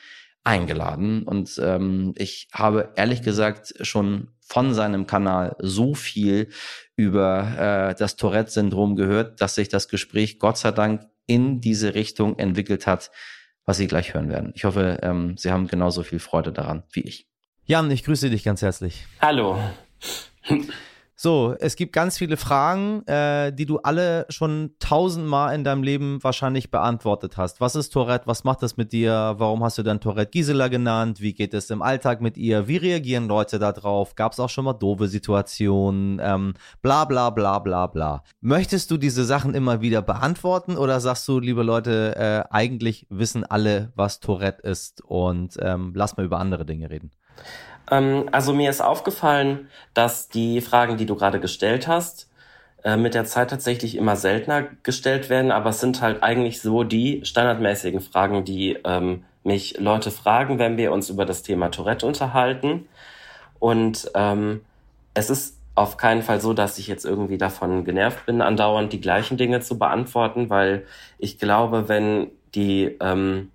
eingeladen 0.44 1.24
und 1.24 1.60
ähm, 1.64 2.14
ich 2.18 2.48
habe 2.54 2.92
ehrlich 2.96 3.22
gesagt 3.22 3.74
schon 3.82 4.30
von 4.42 4.74
seinem 4.74 5.06
Kanal 5.06 5.56
so 5.60 5.94
viel 5.94 6.50
über 6.96 7.92
äh, 7.92 7.96
das 7.96 8.16
Tourette-Syndrom 8.16 8.96
gehört, 8.96 9.42
dass 9.42 9.56
sich 9.56 9.70
das 9.70 9.88
Gespräch 9.88 10.40
Gott 10.40 10.58
sei 10.58 10.72
Dank 10.72 11.04
in 11.28 11.62
diese 11.62 11.94
Richtung 11.94 12.40
entwickelt 12.40 12.88
hat, 12.88 13.12
was 13.66 13.78
Sie 13.78 13.88
gleich 13.88 14.16
hören 14.16 14.30
werden. 14.30 14.52
Ich 14.56 14.66
hoffe, 14.66 15.00
ähm, 15.04 15.38
Sie 15.38 15.52
haben 15.52 15.68
genauso 15.68 16.02
viel 16.02 16.20
Freude 16.20 16.52
daran 16.52 16.84
wie 16.92 17.02
ich. 17.02 17.28
Jan, 17.66 17.92
ich 17.92 18.04
grüße 18.04 18.32
dich 18.32 18.44
ganz 18.44 18.64
herzlich. 18.64 19.06
Hallo. 19.22 19.60
So, 21.22 21.54
es 21.60 21.76
gibt 21.76 21.92
ganz 21.92 22.18
viele 22.18 22.38
Fragen, 22.38 23.06
äh, 23.06 23.52
die 23.52 23.66
du 23.66 23.80
alle 23.80 24.26
schon 24.30 24.76
tausendmal 24.80 25.54
in 25.54 25.66
deinem 25.66 25.84
Leben 25.84 26.24
wahrscheinlich 26.24 26.72
beantwortet 26.72 27.36
hast. 27.36 27.60
Was 27.60 27.76
ist 27.76 27.90
Tourette? 27.90 28.26
Was 28.26 28.46
macht 28.46 28.64
das 28.64 28.78
mit 28.78 28.94
dir? 28.94 29.36
Warum 29.38 29.62
hast 29.62 29.78
du 29.78 29.84
dann 29.84 30.00
Tourette 30.00 30.32
Gisela 30.32 30.70
genannt? 30.70 31.20
Wie 31.20 31.34
geht 31.34 31.54
es 31.54 31.72
im 31.72 31.82
Alltag 31.82 32.22
mit 32.22 32.38
ihr? 32.38 32.70
Wie 32.70 32.78
reagieren 32.78 33.28
Leute 33.28 33.60
darauf? 33.60 34.16
Gab 34.16 34.32
es 34.32 34.40
auch 34.40 34.48
schon 34.48 34.64
mal 34.64 34.72
doofe 34.72 35.10
Situationen? 35.10 36.22
Ähm, 36.24 36.54
bla 36.82 37.04
bla 37.04 37.32
bla 37.32 37.60
bla 37.60 37.88
bla. 37.88 38.24
Möchtest 38.40 38.90
du 38.90 38.96
diese 38.96 39.26
Sachen 39.26 39.54
immer 39.56 39.82
wieder 39.82 40.02
beantworten 40.02 40.78
oder 40.78 41.02
sagst 41.02 41.28
du, 41.28 41.42
liebe 41.42 41.64
Leute, 41.64 42.16
äh, 42.16 42.44
eigentlich 42.50 43.08
wissen 43.10 43.44
alle, 43.44 43.92
was 43.94 44.22
Tourette 44.22 44.62
ist 44.66 45.04
und 45.04 45.58
ähm, 45.60 45.92
lass 45.94 46.16
mal 46.16 46.26
über 46.26 46.40
andere 46.40 46.66
Dinge 46.66 46.90
reden? 46.90 47.12
Ähm, 47.92 48.30
also 48.32 48.54
mir 48.54 48.70
ist 48.70 48.82
aufgefallen, 48.82 49.70
dass 49.94 50.30
die 50.30 50.62
Fragen, 50.62 50.98
die 50.98 51.06
du 51.06 51.16
gerade 51.16 51.40
gestellt 51.40 51.88
hast, 51.88 52.30
äh, 52.84 52.98
mit 52.98 53.14
der 53.14 53.26
Zeit 53.26 53.50
tatsächlich 53.50 53.96
immer 53.96 54.16
seltener 54.16 54.64
gestellt 54.84 55.30
werden, 55.30 55.52
aber 55.52 55.72
es 55.72 55.80
sind 55.80 56.02
halt 56.02 56.24
eigentlich 56.24 56.62
so 56.62 56.84
die 56.84 57.22
standardmäßigen 57.26 58.02
Fragen, 58.02 58.46
die 58.46 58.78
ähm, 58.86 59.26
mich 59.44 59.78
Leute 59.80 60.12
fragen, 60.12 60.60
wenn 60.60 60.78
wir 60.78 60.92
uns 60.92 61.10
über 61.10 61.26
das 61.26 61.44
Thema 61.44 61.70
Tourette 61.70 62.06
unterhalten. 62.06 62.88
Und 63.60 64.10
ähm, 64.16 64.62
es 65.14 65.30
ist 65.30 65.58
auf 65.76 65.98
keinen 65.98 66.22
Fall 66.24 66.42
so, 66.42 66.54
dass 66.54 66.78
ich 66.78 66.88
jetzt 66.88 67.06
irgendwie 67.06 67.38
davon 67.38 67.86
genervt 67.86 68.26
bin, 68.26 68.42
andauernd 68.42 68.92
die 68.94 69.02
gleichen 69.02 69.38
Dinge 69.38 69.62
zu 69.62 69.80
beantworten, 69.80 70.50
weil 70.50 70.86
ich 71.18 71.40
glaube, 71.40 71.88
wenn 71.88 72.32
die, 72.54 72.98
ähm, 73.02 73.52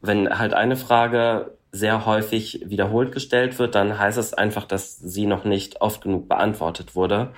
wenn 0.00 0.38
halt 0.38 0.54
eine 0.54 0.76
Frage 0.76 1.52
sehr 1.72 2.04
häufig 2.04 2.62
wiederholt 2.66 3.12
gestellt 3.12 3.58
wird, 3.58 3.74
dann 3.74 3.98
heißt 3.98 4.18
es 4.18 4.34
einfach, 4.34 4.66
dass 4.66 4.98
sie 4.98 5.26
noch 5.26 5.44
nicht 5.44 5.80
oft 5.80 6.02
genug 6.02 6.28
beantwortet 6.28 6.94
wurde. 6.94 7.32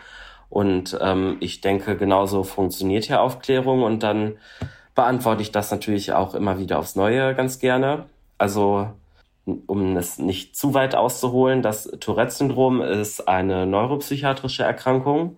Und 0.50 0.98
ähm, 1.00 1.36
ich 1.40 1.60
denke, 1.60 1.96
genauso 1.96 2.42
funktioniert 2.42 3.04
hier 3.04 3.22
Aufklärung 3.22 3.82
und 3.82 4.02
dann 4.02 4.36
beantworte 4.94 5.42
ich 5.42 5.52
das 5.52 5.70
natürlich 5.70 6.12
auch 6.12 6.34
immer 6.34 6.58
wieder 6.58 6.78
aufs 6.78 6.96
Neue 6.96 7.34
ganz 7.34 7.58
gerne. 7.58 8.06
Also 8.36 8.88
um 9.66 9.96
es 9.96 10.18
nicht 10.18 10.56
zu 10.56 10.74
weit 10.74 10.94
auszuholen, 10.94 11.62
das 11.62 11.84
Tourette-Syndrom 12.00 12.82
ist 12.82 13.28
eine 13.28 13.66
neuropsychiatrische 13.66 14.64
Erkrankung. 14.64 15.36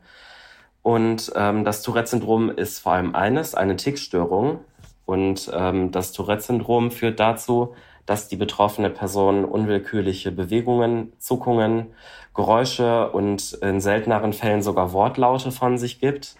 Und 0.82 1.32
ähm, 1.34 1.64
das 1.64 1.82
Tourette-Syndrom 1.82 2.50
ist 2.50 2.78
vor 2.78 2.92
allem 2.92 3.14
eines, 3.14 3.54
eine 3.54 3.76
Tickstörung. 3.76 4.60
Und 5.04 5.50
ähm, 5.52 5.90
das 5.90 6.12
Tourette-Syndrom 6.12 6.90
führt 6.92 7.18
dazu, 7.18 7.74
dass 8.06 8.28
die 8.28 8.36
betroffene 8.36 8.88
Person 8.88 9.44
unwillkürliche 9.44 10.30
Bewegungen, 10.30 11.12
Zuckungen, 11.18 11.88
Geräusche 12.34 13.10
und 13.10 13.54
in 13.54 13.80
selteneren 13.80 14.32
Fällen 14.32 14.62
sogar 14.62 14.92
Wortlaute 14.92 15.50
von 15.50 15.76
sich 15.76 16.00
gibt. 16.00 16.36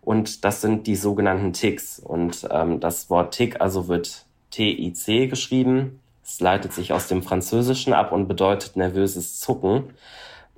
Und 0.00 0.44
das 0.44 0.60
sind 0.60 0.86
die 0.86 0.96
sogenannten 0.96 1.52
Ticks. 1.52 1.98
Und 1.98 2.48
ähm, 2.50 2.80
das 2.80 3.10
Wort 3.10 3.34
Tick 3.34 3.60
also 3.60 3.88
wird 3.88 4.24
T-I-C 4.50 5.26
geschrieben. 5.26 6.00
Es 6.24 6.40
leitet 6.40 6.72
sich 6.72 6.92
aus 6.92 7.08
dem 7.08 7.22
Französischen 7.22 7.92
ab 7.92 8.12
und 8.12 8.28
bedeutet 8.28 8.76
nervöses 8.76 9.40
Zucken, 9.40 9.90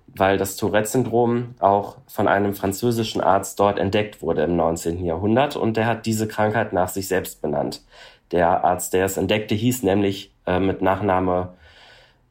weil 0.07 0.37
das 0.37 0.57
Tourette-Syndrom 0.57 1.55
auch 1.59 1.97
von 2.07 2.29
einem 2.29 2.55
französischen 2.55 3.21
Arzt 3.21 3.59
dort 3.59 3.79
entdeckt 3.79 4.23
wurde 4.23 4.45
im 4.45 4.57
19. 4.57 5.05
Jahrhundert 5.05 5.57
und 5.57 5.77
der 5.77 5.87
hat 5.87 6.07
diese 6.07 6.29
Krankheit 6.29 6.73
nach 6.73 6.89
sich 6.89 7.09
selbst 7.09 7.43
benannt. 7.43 7.83
Der 8.31 8.65
Arzt, 8.65 8.93
der 8.93 9.07
es 9.07 9.17
entdeckte, 9.17 9.55
hieß 9.55 9.83
nämlich 9.83 10.33
äh, 10.47 10.61
mit 10.61 10.83
Nachname, 10.83 11.55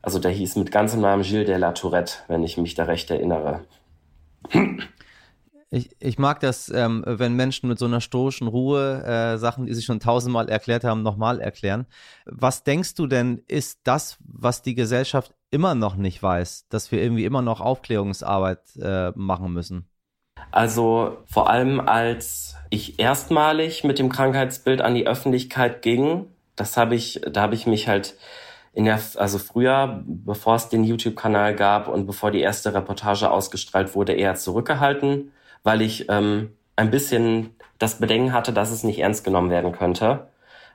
also 0.01 0.19
der 0.19 0.31
hieß 0.31 0.55
mit 0.57 0.71
ganzem 0.71 1.01
Namen 1.01 1.23
Gilles 1.23 1.47
de 1.47 1.57
la 1.57 1.71
Tourette, 1.71 2.13
wenn 2.27 2.43
ich 2.43 2.57
mich 2.57 2.75
da 2.75 2.83
recht 2.83 3.09
erinnere. 3.09 3.61
Ich, 5.71 5.89
ich 5.99 6.19
mag 6.19 6.39
das, 6.39 6.69
ähm, 6.69 7.03
wenn 7.05 7.33
Menschen 7.33 7.67
mit 7.67 7.79
so 7.79 7.85
einer 7.85 7.99
stoischen 7.99 8.47
Ruhe 8.47 9.03
äh, 9.03 9.37
Sachen, 9.37 9.65
die 9.65 9.73
sie 9.73 9.81
schon 9.81 9.99
tausendmal 9.99 10.47
erklärt 10.47 10.83
haben, 10.83 11.01
nochmal 11.01 11.41
erklären. 11.41 11.85
Was 12.25 12.63
denkst 12.63 12.93
du 12.95 13.07
denn, 13.07 13.41
ist 13.47 13.79
das, 13.83 14.17
was 14.19 14.61
die 14.61 14.75
Gesellschaft 14.75 15.33
immer 15.51 15.75
noch 15.75 15.95
nicht 15.95 16.21
weiß, 16.21 16.67
dass 16.69 16.91
wir 16.91 17.01
irgendwie 17.01 17.25
immer 17.25 17.41
noch 17.41 17.59
Aufklärungsarbeit 17.59 18.59
äh, 18.79 19.11
machen 19.15 19.51
müssen? 19.51 19.89
Also 20.51 21.17
vor 21.25 21.49
allem 21.49 21.79
als 21.79 22.55
ich 22.69 22.99
erstmalig 22.99 23.83
mit 23.83 23.99
dem 23.99 24.09
Krankheitsbild 24.09 24.81
an 24.81 24.95
die 24.95 25.07
Öffentlichkeit 25.07 25.81
ging, 25.81 26.27
das 26.55 26.77
habe 26.77 26.95
ich, 26.95 27.21
da 27.29 27.41
habe 27.41 27.55
ich 27.55 27.67
mich 27.67 27.87
halt 27.87 28.15
in 28.73 28.85
der, 28.85 28.99
also 29.15 29.37
früher, 29.37 30.03
bevor 30.05 30.55
es 30.55 30.69
den 30.69 30.83
YouTube-Kanal 30.83 31.55
gab 31.55 31.87
und 31.87 32.05
bevor 32.05 32.31
die 32.31 32.41
erste 32.41 32.73
Reportage 32.73 33.31
ausgestrahlt 33.31 33.95
wurde, 33.95 34.13
eher 34.13 34.35
zurückgehalten, 34.35 35.31
weil 35.63 35.81
ich 35.81 36.09
ähm, 36.09 36.51
ein 36.75 36.91
bisschen 36.91 37.55
das 37.79 37.99
Bedenken 37.99 38.33
hatte, 38.33 38.51
dass 38.51 38.71
es 38.71 38.83
nicht 38.83 38.99
ernst 38.99 39.23
genommen 39.23 39.49
werden 39.49 39.71
könnte, 39.71 40.27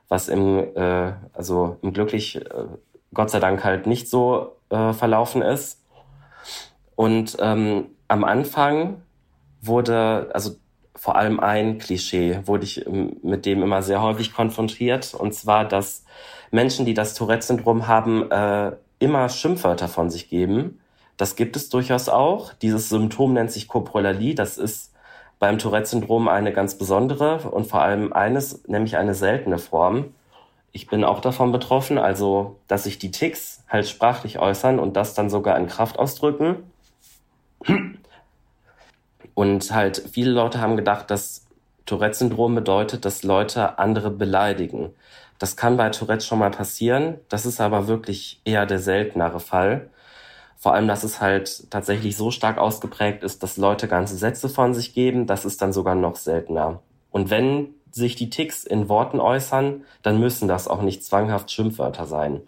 was 0.08 0.28
im, 0.28 0.74
äh, 0.74 1.12
also 1.34 1.76
im 1.82 1.92
glücklich, 1.92 2.36
äh, 2.36 2.64
Gott 3.12 3.30
sei 3.30 3.38
Dank 3.38 3.64
halt 3.64 3.86
nicht 3.86 4.08
so 4.08 4.56
äh, 4.70 4.92
verlaufen 4.92 5.42
ist. 5.42 5.84
Und 6.96 7.36
ähm, 7.40 7.86
am 8.08 8.24
Anfang 8.24 9.02
wurde, 9.60 10.30
also 10.32 10.56
vor 10.94 11.16
allem 11.16 11.40
ein 11.40 11.78
Klischee, 11.78 12.40
wurde 12.44 12.64
ich 12.64 12.86
ähm, 12.86 13.16
mit 13.22 13.46
dem 13.46 13.62
immer 13.62 13.82
sehr 13.82 14.02
häufig 14.02 14.32
konfrontiert, 14.32 15.14
und 15.14 15.34
zwar, 15.34 15.64
dass 15.64 16.04
Menschen, 16.50 16.84
die 16.84 16.94
das 16.94 17.14
Tourette-Syndrom 17.14 17.86
haben, 17.86 18.30
äh, 18.30 18.72
immer 18.98 19.28
Schimpfwörter 19.28 19.88
von 19.88 20.10
sich 20.10 20.28
geben. 20.28 20.80
Das 21.16 21.36
gibt 21.36 21.56
es 21.56 21.68
durchaus 21.68 22.08
auch. 22.08 22.52
Dieses 22.54 22.88
Symptom 22.88 23.34
nennt 23.34 23.50
sich 23.50 23.68
Coprolalie. 23.68 24.34
Das 24.34 24.58
ist 24.58 24.92
beim 25.38 25.58
Tourette-Syndrom 25.58 26.28
eine 26.28 26.52
ganz 26.52 26.76
besondere 26.76 27.38
und 27.50 27.66
vor 27.66 27.82
allem 27.82 28.12
eines, 28.12 28.66
nämlich 28.68 28.96
eine 28.96 29.14
seltene 29.14 29.58
Form. 29.58 30.14
Ich 30.72 30.86
bin 30.86 31.02
auch 31.02 31.20
davon 31.20 31.50
betroffen, 31.50 31.98
also 31.98 32.58
dass 32.68 32.84
sich 32.84 32.98
die 32.98 33.10
Ticks 33.10 33.64
halt 33.68 33.88
sprachlich 33.88 34.38
äußern 34.38 34.78
und 34.78 34.96
das 34.96 35.14
dann 35.14 35.30
sogar 35.30 35.58
in 35.58 35.66
Kraft 35.66 35.98
ausdrücken. 35.98 36.56
Und 39.40 39.72
halt 39.72 40.02
viele 40.12 40.32
Leute 40.32 40.60
haben 40.60 40.76
gedacht, 40.76 41.10
dass 41.10 41.46
Tourette-Syndrom 41.86 42.54
bedeutet, 42.54 43.06
dass 43.06 43.22
Leute 43.22 43.78
andere 43.78 44.10
beleidigen. 44.10 44.90
Das 45.38 45.56
kann 45.56 45.78
bei 45.78 45.88
Tourette 45.88 46.26
schon 46.26 46.40
mal 46.40 46.50
passieren. 46.50 47.14
Das 47.30 47.46
ist 47.46 47.58
aber 47.58 47.88
wirklich 47.88 48.42
eher 48.44 48.66
der 48.66 48.80
seltenere 48.80 49.40
Fall. 49.40 49.88
Vor 50.58 50.74
allem, 50.74 50.88
dass 50.88 51.04
es 51.04 51.22
halt 51.22 51.70
tatsächlich 51.70 52.18
so 52.18 52.30
stark 52.30 52.58
ausgeprägt 52.58 53.22
ist, 53.22 53.42
dass 53.42 53.56
Leute 53.56 53.88
ganze 53.88 54.14
Sätze 54.18 54.50
von 54.50 54.74
sich 54.74 54.92
geben. 54.92 55.26
Das 55.26 55.46
ist 55.46 55.62
dann 55.62 55.72
sogar 55.72 55.94
noch 55.94 56.16
seltener. 56.16 56.82
Und 57.10 57.30
wenn 57.30 57.70
sich 57.90 58.16
die 58.16 58.28
Ticks 58.28 58.64
in 58.64 58.90
Worten 58.90 59.20
äußern, 59.20 59.86
dann 60.02 60.20
müssen 60.20 60.48
das 60.48 60.68
auch 60.68 60.82
nicht 60.82 61.02
zwanghaft 61.02 61.50
Schimpfwörter 61.50 62.04
sein. 62.04 62.42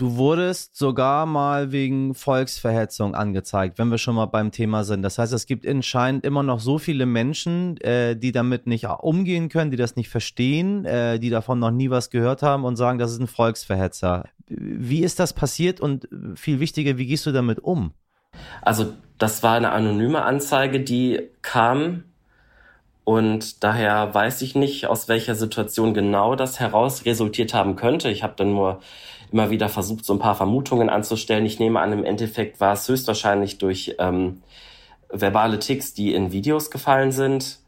Du 0.00 0.16
wurdest 0.16 0.76
sogar 0.76 1.26
mal 1.26 1.72
wegen 1.72 2.14
Volksverhetzung 2.14 3.14
angezeigt, 3.14 3.78
wenn 3.78 3.90
wir 3.90 3.98
schon 3.98 4.14
mal 4.14 4.24
beim 4.24 4.50
Thema 4.50 4.82
sind. 4.82 5.02
Das 5.02 5.18
heißt, 5.18 5.34
es 5.34 5.44
gibt 5.44 5.68
anscheinend 5.68 6.24
immer 6.24 6.42
noch 6.42 6.58
so 6.58 6.78
viele 6.78 7.04
Menschen, 7.04 7.76
äh, 7.82 8.16
die 8.16 8.32
damit 8.32 8.66
nicht 8.66 8.86
umgehen 8.86 9.50
können, 9.50 9.70
die 9.70 9.76
das 9.76 9.96
nicht 9.96 10.08
verstehen, 10.08 10.86
äh, 10.86 11.18
die 11.18 11.28
davon 11.28 11.58
noch 11.58 11.70
nie 11.70 11.90
was 11.90 12.08
gehört 12.08 12.40
haben 12.40 12.64
und 12.64 12.76
sagen, 12.76 12.98
das 12.98 13.12
ist 13.12 13.20
ein 13.20 13.26
Volksverhetzer. 13.26 14.24
Wie 14.48 15.00
ist 15.00 15.20
das 15.20 15.34
passiert 15.34 15.82
und 15.82 16.08
viel 16.34 16.60
wichtiger, 16.60 16.96
wie 16.96 17.04
gehst 17.04 17.26
du 17.26 17.32
damit 17.32 17.58
um? 17.58 17.92
Also 18.62 18.94
das 19.18 19.42
war 19.42 19.56
eine 19.56 19.70
anonyme 19.70 20.22
Anzeige, 20.22 20.80
die 20.80 21.28
kam 21.42 22.04
und 23.04 23.64
daher 23.64 24.14
weiß 24.14 24.40
ich 24.40 24.54
nicht, 24.54 24.86
aus 24.86 25.08
welcher 25.08 25.34
Situation 25.34 25.92
genau 25.92 26.36
das 26.36 26.58
heraus 26.58 27.04
resultiert 27.04 27.52
haben 27.52 27.76
könnte. 27.76 28.08
Ich 28.08 28.22
habe 28.22 28.32
dann 28.36 28.52
nur 28.52 28.80
immer 29.32 29.50
wieder 29.50 29.68
versucht, 29.68 30.04
so 30.04 30.12
ein 30.12 30.18
paar 30.18 30.34
Vermutungen 30.34 30.88
anzustellen. 30.88 31.46
Ich 31.46 31.58
nehme 31.58 31.80
an, 31.80 31.92
im 31.92 32.04
Endeffekt 32.04 32.60
war 32.60 32.72
es 32.74 32.88
höchstwahrscheinlich 32.88 33.58
durch 33.58 33.94
ähm, 33.98 34.42
verbale 35.08 35.58
Ticks, 35.58 35.94
die 35.94 36.14
in 36.14 36.32
Videos 36.32 36.70
gefallen 36.70 37.12
sind. 37.12 37.58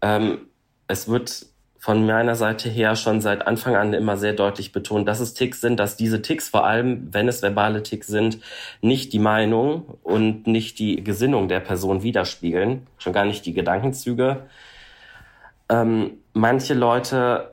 Ähm, 0.00 0.48
es 0.86 1.08
wird 1.08 1.46
von 1.78 2.04
meiner 2.06 2.34
Seite 2.34 2.68
her 2.68 2.96
schon 2.96 3.20
seit 3.20 3.46
Anfang 3.46 3.76
an 3.76 3.94
immer 3.94 4.16
sehr 4.16 4.32
deutlich 4.32 4.72
betont, 4.72 5.06
dass 5.06 5.20
es 5.20 5.34
Ticks 5.34 5.60
sind, 5.60 5.78
dass 5.78 5.96
diese 5.96 6.22
Ticks 6.22 6.48
vor 6.48 6.66
allem, 6.66 7.08
wenn 7.12 7.28
es 7.28 7.40
verbale 7.40 7.82
Ticks 7.82 8.08
sind, 8.08 8.40
nicht 8.80 9.12
die 9.12 9.20
Meinung 9.20 9.98
und 10.02 10.46
nicht 10.46 10.80
die 10.80 11.04
Gesinnung 11.04 11.48
der 11.48 11.60
Person 11.60 12.02
widerspiegeln, 12.02 12.86
schon 12.98 13.12
gar 13.12 13.24
nicht 13.24 13.46
die 13.46 13.54
Gedankenzüge. 13.54 14.48
Ähm, 15.68 16.18
manche 16.32 16.74
Leute 16.74 17.52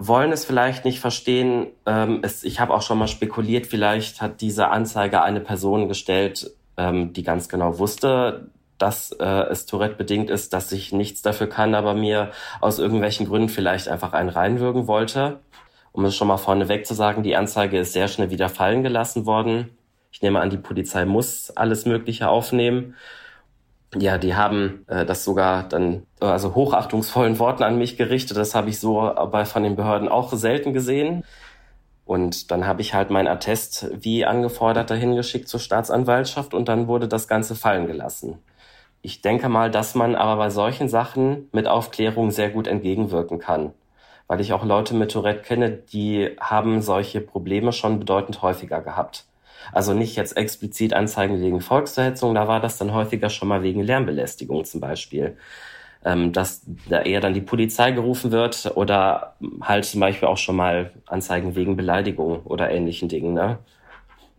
wollen 0.00 0.32
es 0.32 0.46
vielleicht 0.46 0.86
nicht 0.86 0.98
verstehen. 0.98 1.66
Ähm, 1.84 2.20
es, 2.22 2.42
ich 2.42 2.58
habe 2.58 2.72
auch 2.72 2.80
schon 2.80 2.98
mal 2.98 3.06
spekuliert, 3.06 3.66
vielleicht 3.66 4.22
hat 4.22 4.40
diese 4.40 4.68
Anzeige 4.68 5.22
eine 5.22 5.40
Person 5.40 5.88
gestellt, 5.88 6.50
ähm, 6.78 7.12
die 7.12 7.22
ganz 7.22 7.50
genau 7.50 7.78
wusste, 7.78 8.48
dass 8.78 9.12
äh, 9.12 9.24
es 9.50 9.66
Tourette 9.66 9.96
bedingt 9.96 10.30
ist, 10.30 10.54
dass 10.54 10.72
ich 10.72 10.92
nichts 10.92 11.20
dafür 11.20 11.48
kann, 11.48 11.74
aber 11.74 11.92
mir 11.92 12.30
aus 12.62 12.78
irgendwelchen 12.78 13.26
Gründen 13.26 13.50
vielleicht 13.50 13.88
einfach 13.88 14.14
einen 14.14 14.30
reinwürgen 14.30 14.86
wollte. 14.86 15.40
Um 15.92 16.06
es 16.06 16.16
schon 16.16 16.28
mal 16.28 16.38
vorneweg 16.38 16.86
zu 16.86 16.94
sagen, 16.94 17.22
die 17.22 17.36
Anzeige 17.36 17.78
ist 17.78 17.92
sehr 17.92 18.08
schnell 18.08 18.30
wieder 18.30 18.48
fallen 18.48 18.82
gelassen 18.82 19.26
worden. 19.26 19.68
Ich 20.12 20.22
nehme 20.22 20.40
an, 20.40 20.48
die 20.48 20.56
Polizei 20.56 21.04
muss 21.04 21.50
alles 21.50 21.84
Mögliche 21.84 22.28
aufnehmen 22.28 22.94
ja, 23.96 24.18
die 24.18 24.34
haben 24.34 24.84
äh, 24.88 25.04
das 25.04 25.24
sogar 25.24 25.68
dann 25.68 26.06
also 26.20 26.54
hochachtungsvollen 26.54 27.38
Worten 27.38 27.62
an 27.62 27.78
mich 27.78 27.96
gerichtet. 27.96 28.36
Das 28.36 28.54
habe 28.54 28.70
ich 28.70 28.78
so 28.78 29.12
bei 29.32 29.44
von 29.44 29.62
den 29.62 29.76
Behörden 29.76 30.08
auch 30.08 30.32
selten 30.32 30.72
gesehen. 30.72 31.24
Und 32.04 32.50
dann 32.50 32.66
habe 32.66 32.80
ich 32.82 32.94
halt 32.94 33.10
mein 33.10 33.28
Attest 33.28 33.88
wie 33.92 34.24
angefordert 34.24 34.90
dahin 34.90 35.14
geschickt 35.14 35.48
zur 35.48 35.60
Staatsanwaltschaft 35.60 36.54
und 36.54 36.68
dann 36.68 36.88
wurde 36.88 37.06
das 37.08 37.28
Ganze 37.28 37.54
fallen 37.54 37.86
gelassen. 37.86 38.38
Ich 39.02 39.22
denke 39.22 39.48
mal, 39.48 39.70
dass 39.70 39.94
man 39.94 40.14
aber 40.14 40.36
bei 40.36 40.50
solchen 40.50 40.88
Sachen 40.88 41.48
mit 41.52 41.66
Aufklärung 41.66 42.30
sehr 42.32 42.50
gut 42.50 42.66
entgegenwirken 42.66 43.38
kann. 43.38 43.72
Weil 44.26 44.40
ich 44.40 44.52
auch 44.52 44.64
Leute 44.64 44.94
mit 44.94 45.12
Tourette 45.12 45.42
kenne, 45.42 45.70
die 45.70 46.36
haben 46.40 46.82
solche 46.82 47.20
Probleme 47.20 47.72
schon 47.72 48.00
bedeutend 48.00 48.42
häufiger 48.42 48.80
gehabt. 48.82 49.29
Also 49.72 49.94
nicht 49.94 50.16
jetzt 50.16 50.36
explizit 50.36 50.92
Anzeigen 50.92 51.40
wegen 51.40 51.60
Volksverhetzung, 51.60 52.34
da 52.34 52.48
war 52.48 52.60
das 52.60 52.78
dann 52.78 52.92
häufiger 52.92 53.30
schon 53.30 53.48
mal 53.48 53.62
wegen 53.62 53.82
Lärmbelästigung 53.82 54.64
zum 54.64 54.80
Beispiel. 54.80 55.36
Ähm, 56.02 56.32
dass 56.32 56.62
da 56.88 57.02
eher 57.02 57.20
dann 57.20 57.34
die 57.34 57.42
Polizei 57.42 57.90
gerufen 57.90 58.30
wird 58.30 58.72
oder 58.74 59.34
halt 59.60 59.84
zum 59.84 60.00
Beispiel 60.00 60.28
auch 60.28 60.38
schon 60.38 60.56
mal 60.56 60.92
Anzeigen 61.06 61.56
wegen 61.56 61.76
Beleidigung 61.76 62.40
oder 62.44 62.70
ähnlichen 62.70 63.10
Dingen. 63.10 63.34
Ne? 63.34 63.58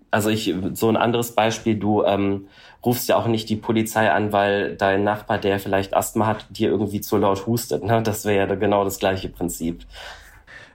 Also 0.10 0.30
ich, 0.30 0.54
so 0.74 0.90
ein 0.90 0.98
anderes 0.98 1.36
Beispiel, 1.36 1.76
du 1.76 2.04
ähm, 2.04 2.48
rufst 2.84 3.08
ja 3.08 3.16
auch 3.16 3.28
nicht 3.28 3.48
die 3.50 3.56
Polizei 3.56 4.12
an, 4.12 4.34
weil 4.34 4.76
dein 4.76 5.04
Nachbar, 5.04 5.38
der 5.38 5.60
vielleicht 5.60 5.94
Asthma 5.94 6.26
hat, 6.26 6.46
dir 6.50 6.70
irgendwie 6.70 7.00
zu 7.00 7.18
laut 7.18 7.46
hustet. 7.46 7.84
Ne? 7.84 8.02
Das 8.02 8.26
wäre 8.26 8.50
ja 8.50 8.56
genau 8.56 8.84
das 8.84 9.00
gleiche 9.00 9.30
Prinzip. 9.30 9.86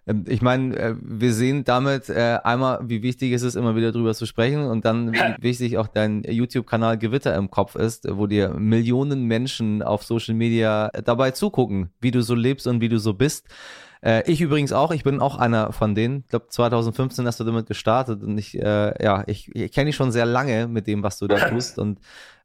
Ähm, 0.07 0.25
ich 0.29 0.43
meine, 0.43 0.77
äh, 0.77 0.95
wir 1.01 1.33
sehen 1.33 1.65
damit 1.65 2.09
äh, 2.09 2.39
einmal, 2.45 2.81
wie 2.89 3.03
wichtig 3.03 3.33
es 3.33 3.43
ist, 3.43 3.57
immer 3.57 3.77
wieder 3.77 3.93
drüber 3.93 4.15
zu 4.15 4.27
sprechen 4.27 4.67
und 4.67 4.85
dann, 4.85 5.13
wie 5.13 5.43
wichtig 5.43 5.79
auch 5.79 5.89
dein 5.89 6.23
YouTube-Kanal 6.23 6.99
Gewitter 6.99 7.35
im 7.35 7.51
Kopf 7.51 7.75
ist, 7.75 8.07
wo 8.11 8.27
dir 8.27 8.51
Millionen 8.51 9.25
Menschen 9.25 9.83
auf 9.83 10.05
Social 10.05 10.35
Media 10.35 10.91
dabei 11.05 11.33
zugucken, 11.33 11.91
wie 12.01 12.11
du 12.11 12.23
so 12.23 12.35
lebst 12.35 12.67
und 12.67 12.81
wie 12.81 12.89
du 12.89 12.99
so 12.99 13.15
bist. 13.15 13.49
Äh, 14.03 14.31
ich 14.31 14.41
übrigens 14.41 14.73
auch, 14.73 14.93
ich 14.93 15.03
bin 15.03 15.21
auch 15.21 15.37
einer 15.37 15.73
von 15.73 15.95
denen. 15.95 16.21
Ich 16.21 16.29
glaube, 16.29 16.47
2015 16.49 17.27
hast 17.27 17.41
du 17.41 17.45
damit 17.45 17.67
gestartet 17.67 18.23
und 18.23 18.39
ich, 18.39 18.57
äh, 18.57 19.03
ja, 19.03 19.25
ich, 19.27 19.55
ich 19.55 19.73
kenne 19.73 19.87
dich 19.87 19.97
schon 19.97 20.13
sehr 20.13 20.27
lange 20.27 20.69
mit 20.69 20.87
dem, 20.87 21.03
was 21.03 21.19
du 21.19 21.27
da 21.27 21.49
tust 21.49 21.79
und 21.79 21.99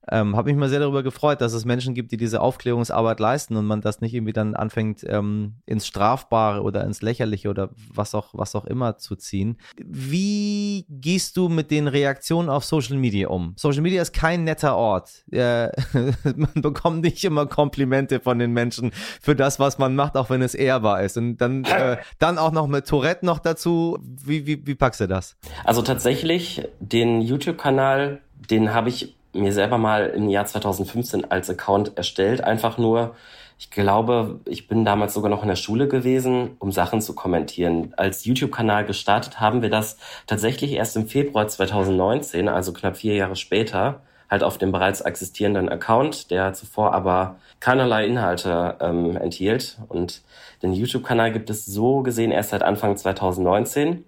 ähm, 0.10 0.36
habe 0.36 0.50
mich 0.50 0.58
mal 0.58 0.70
sehr 0.70 0.80
darüber 0.80 1.04
gefreut, 1.04 1.42
dass 1.42 1.54
es 1.54 1.66
Menschen 1.66 1.94
gibt, 1.94 2.12
die 2.12 2.18
diese 2.18 2.42
Aufklärungsarbeit 2.42 3.20
leisten 3.20 3.56
und 3.56 3.66
man 3.66 3.82
das 3.82 4.02
nicht 4.02 4.14
irgendwie 4.14 4.34
dann 4.34 4.56
anfängt, 4.56 5.06
ähm, 5.08 5.56
ins 5.66 5.86
Strafbare 5.86 6.62
oder 6.62 6.84
ins 6.86 7.02
Lächerliche 7.02 7.50
oder 7.50 7.70
was 7.94 8.16
auch, 8.16 8.30
was 8.34 8.56
auch 8.56 8.66
immer 8.66 8.98
zu 8.98 9.16
ziehen. 9.16 9.58
Wie 9.78 10.86
gehst 10.90 11.38
du 11.38 11.50
mit 11.50 11.70
den 11.70 11.88
Reaktionen 11.88 12.50
auf 12.50 12.66
Social 12.66 12.98
Media 12.98 13.28
um? 13.28 13.54
Social 13.58 13.82
Media 13.82 14.02
ist 14.02 14.14
kein 14.14 14.44
netter 14.44 14.76
Ort. 14.76 15.24
Äh, 15.32 15.70
man 16.36 16.54
bekommt 16.56 17.02
nicht 17.02 17.24
immer 17.24 17.46
Komplimente 17.46 18.20
von 18.20 18.40
den 18.40 18.52
Menschen 18.54 18.92
für 19.22 19.36
das, 19.36 19.60
was 19.60 19.78
man 19.78 19.96
macht, 19.96 20.18
auch 20.18 20.32
wenn 20.32 20.42
es 20.42 20.56
ehrbar 20.56 21.04
ist. 21.04 21.18
Und 21.18 21.38
dann, 21.38 21.64
äh, 21.66 21.98
dann 22.18 22.40
auch 22.40 22.52
noch 22.52 22.68
mit 22.68 22.88
Tourette 22.88 23.26
noch 23.26 23.40
dazu. 23.40 24.00
Wie, 24.02 24.48
wie, 24.48 24.66
wie 24.66 24.76
packst 24.76 25.02
du 25.02 25.08
das? 25.08 25.38
Also 25.64 25.84
tatsächlich, 25.84 26.68
den 26.80 27.22
YouTube-Kanal, 27.22 28.22
den 28.50 28.74
habe 28.74 28.90
ich 28.90 29.16
mir 29.34 29.54
selber 29.54 29.78
mal 29.78 30.08
im 30.08 30.30
Jahr 30.30 30.46
2015 30.46 31.32
als 31.32 31.50
Account 31.50 31.98
erstellt. 31.98 32.44
Einfach 32.44 32.78
nur, 32.78 33.16
ich 33.58 33.70
glaube, 33.70 34.40
ich 34.46 34.68
bin 34.68 34.86
damals 34.86 35.14
sogar 35.14 35.30
noch 35.30 35.44
in 35.44 35.48
der 35.48 35.56
Schule 35.56 35.88
gewesen, 35.88 36.56
um 36.60 36.72
Sachen 36.72 37.02
zu 37.02 37.14
kommentieren. 37.14 37.94
Als 37.96 38.26
YouTube-Kanal 38.26 38.86
gestartet 38.86 39.40
haben 39.40 39.62
wir 39.62 39.70
das 39.70 39.98
tatsächlich 40.28 40.74
erst 40.74 40.96
im 40.96 41.08
Februar 41.08 41.48
2019, 41.48 42.50
also 42.50 42.74
knapp 42.74 42.98
vier 42.98 43.16
Jahre 43.16 43.36
später, 43.36 44.02
halt 44.30 44.44
auf 44.44 44.58
dem 44.58 44.72
bereits 44.72 45.02
existierenden 45.02 45.70
Account, 45.70 46.32
der 46.32 46.54
zuvor 46.54 46.94
aber 46.94 47.36
keinerlei 47.60 48.08
Inhalte 48.08 48.78
ähm, 48.80 49.18
enthielt. 49.18 49.78
Und 49.90 50.22
den 50.64 50.74
YouTube-Kanal 50.74 51.32
gibt 51.32 51.50
es 51.50 51.66
so 51.66 52.02
gesehen 52.02 52.32
erst 52.32 52.52
seit 52.52 52.64
Anfang 52.64 52.96
2019. 52.96 54.06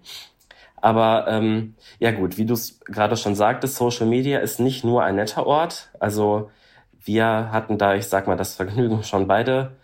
Aber 0.84 1.24
ähm, 1.28 1.76
ja 1.98 2.10
gut, 2.10 2.36
wie 2.36 2.44
du 2.44 2.52
es 2.52 2.78
gerade 2.80 3.16
schon 3.16 3.34
sagtest, 3.34 3.76
Social 3.76 4.06
Media 4.06 4.40
ist 4.40 4.60
nicht 4.60 4.84
nur 4.84 5.02
ein 5.02 5.14
netter 5.16 5.46
Ort. 5.46 5.88
Also 5.98 6.50
wir 7.02 7.50
hatten 7.50 7.78
da, 7.78 7.94
ich 7.94 8.06
sag 8.06 8.26
mal, 8.26 8.36
das 8.36 8.54
Vergnügen 8.54 9.02
schon 9.02 9.26
beide, 9.26 9.76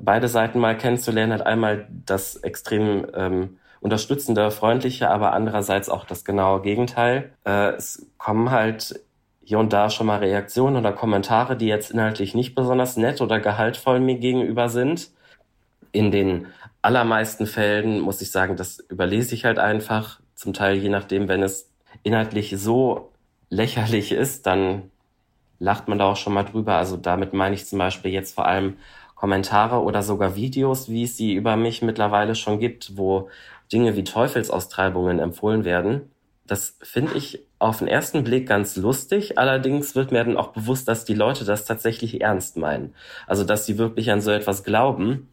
beide 0.00 0.28
Seiten 0.28 0.58
mal 0.58 0.74
kennenzulernen. 0.78 1.34
Hat 1.34 1.44
einmal 1.44 1.86
das 2.06 2.36
extrem 2.36 3.06
ähm, 3.12 3.58
unterstützende, 3.80 4.50
freundliche, 4.50 5.10
aber 5.10 5.34
andererseits 5.34 5.90
auch 5.90 6.06
das 6.06 6.24
genaue 6.24 6.62
Gegenteil. 6.62 7.34
Äh, 7.44 7.72
es 7.74 8.06
kommen 8.16 8.50
halt 8.50 8.98
hier 9.44 9.58
und 9.58 9.74
da 9.74 9.90
schon 9.90 10.06
mal 10.06 10.20
Reaktionen 10.20 10.76
oder 10.76 10.94
Kommentare, 10.94 11.58
die 11.58 11.66
jetzt 11.66 11.90
inhaltlich 11.90 12.34
nicht 12.34 12.54
besonders 12.54 12.96
nett 12.96 13.20
oder 13.20 13.40
gehaltvoll 13.40 14.00
mir 14.00 14.16
gegenüber 14.16 14.70
sind. 14.70 15.10
In 15.92 16.10
den 16.10 16.46
allermeisten 16.80 17.46
Fällen 17.46 18.00
muss 18.00 18.22
ich 18.22 18.30
sagen, 18.30 18.56
das 18.56 18.78
überlese 18.78 19.34
ich 19.34 19.44
halt 19.44 19.58
einfach 19.58 20.20
zum 20.36 20.52
Teil 20.52 20.76
je 20.76 20.88
nachdem, 20.88 21.26
wenn 21.26 21.42
es 21.42 21.68
inhaltlich 22.04 22.54
so 22.56 23.10
lächerlich 23.50 24.12
ist, 24.12 24.46
dann 24.46 24.90
lacht 25.58 25.88
man 25.88 25.98
da 25.98 26.12
auch 26.12 26.16
schon 26.16 26.34
mal 26.34 26.44
drüber. 26.44 26.76
Also 26.76 26.96
damit 26.96 27.32
meine 27.32 27.54
ich 27.54 27.66
zum 27.66 27.78
Beispiel 27.78 28.12
jetzt 28.12 28.34
vor 28.34 28.46
allem 28.46 28.76
Kommentare 29.14 29.82
oder 29.82 30.02
sogar 30.02 30.36
Videos, 30.36 30.88
wie 30.88 31.04
es 31.04 31.16
sie 31.16 31.34
über 31.34 31.56
mich 31.56 31.82
mittlerweile 31.82 32.34
schon 32.34 32.60
gibt, 32.60 32.96
wo 32.96 33.30
Dinge 33.72 33.96
wie 33.96 34.04
Teufelsaustreibungen 34.04 35.18
empfohlen 35.18 35.64
werden. 35.64 36.10
Das 36.46 36.76
finde 36.82 37.14
ich 37.14 37.40
auf 37.58 37.78
den 37.78 37.88
ersten 37.88 38.22
Blick 38.22 38.46
ganz 38.46 38.76
lustig. 38.76 39.38
Allerdings 39.38 39.94
wird 39.94 40.12
mir 40.12 40.22
dann 40.22 40.36
auch 40.36 40.48
bewusst, 40.48 40.86
dass 40.86 41.04
die 41.04 41.14
Leute 41.14 41.44
das 41.44 41.64
tatsächlich 41.64 42.20
ernst 42.20 42.56
meinen. 42.56 42.94
Also, 43.26 43.42
dass 43.42 43.66
sie 43.66 43.78
wirklich 43.78 44.12
an 44.12 44.20
so 44.20 44.30
etwas 44.30 44.62
glauben. 44.62 45.28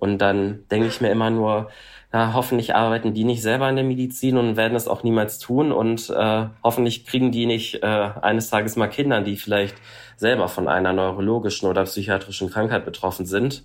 Und 0.00 0.18
dann 0.18 0.64
denke 0.70 0.88
ich 0.88 1.00
mir 1.00 1.10
immer 1.10 1.30
nur, 1.30 1.70
ja, 2.12 2.32
hoffentlich 2.34 2.74
arbeiten 2.74 3.14
die 3.14 3.22
nicht 3.22 3.42
selber 3.42 3.68
in 3.68 3.76
der 3.76 3.84
Medizin 3.84 4.36
und 4.36 4.56
werden 4.56 4.74
es 4.74 4.88
auch 4.88 5.04
niemals 5.04 5.38
tun 5.38 5.70
und 5.70 6.10
äh, 6.10 6.46
hoffentlich 6.64 7.06
kriegen 7.06 7.30
die 7.30 7.46
nicht 7.46 7.84
äh, 7.84 8.10
eines 8.20 8.50
Tages 8.50 8.74
mal 8.74 8.88
Kinder, 8.88 9.20
die 9.20 9.36
vielleicht 9.36 9.76
selber 10.16 10.48
von 10.48 10.66
einer 10.66 10.92
neurologischen 10.92 11.68
oder 11.68 11.84
psychiatrischen 11.84 12.50
Krankheit 12.50 12.84
betroffen 12.84 13.26
sind. 13.26 13.64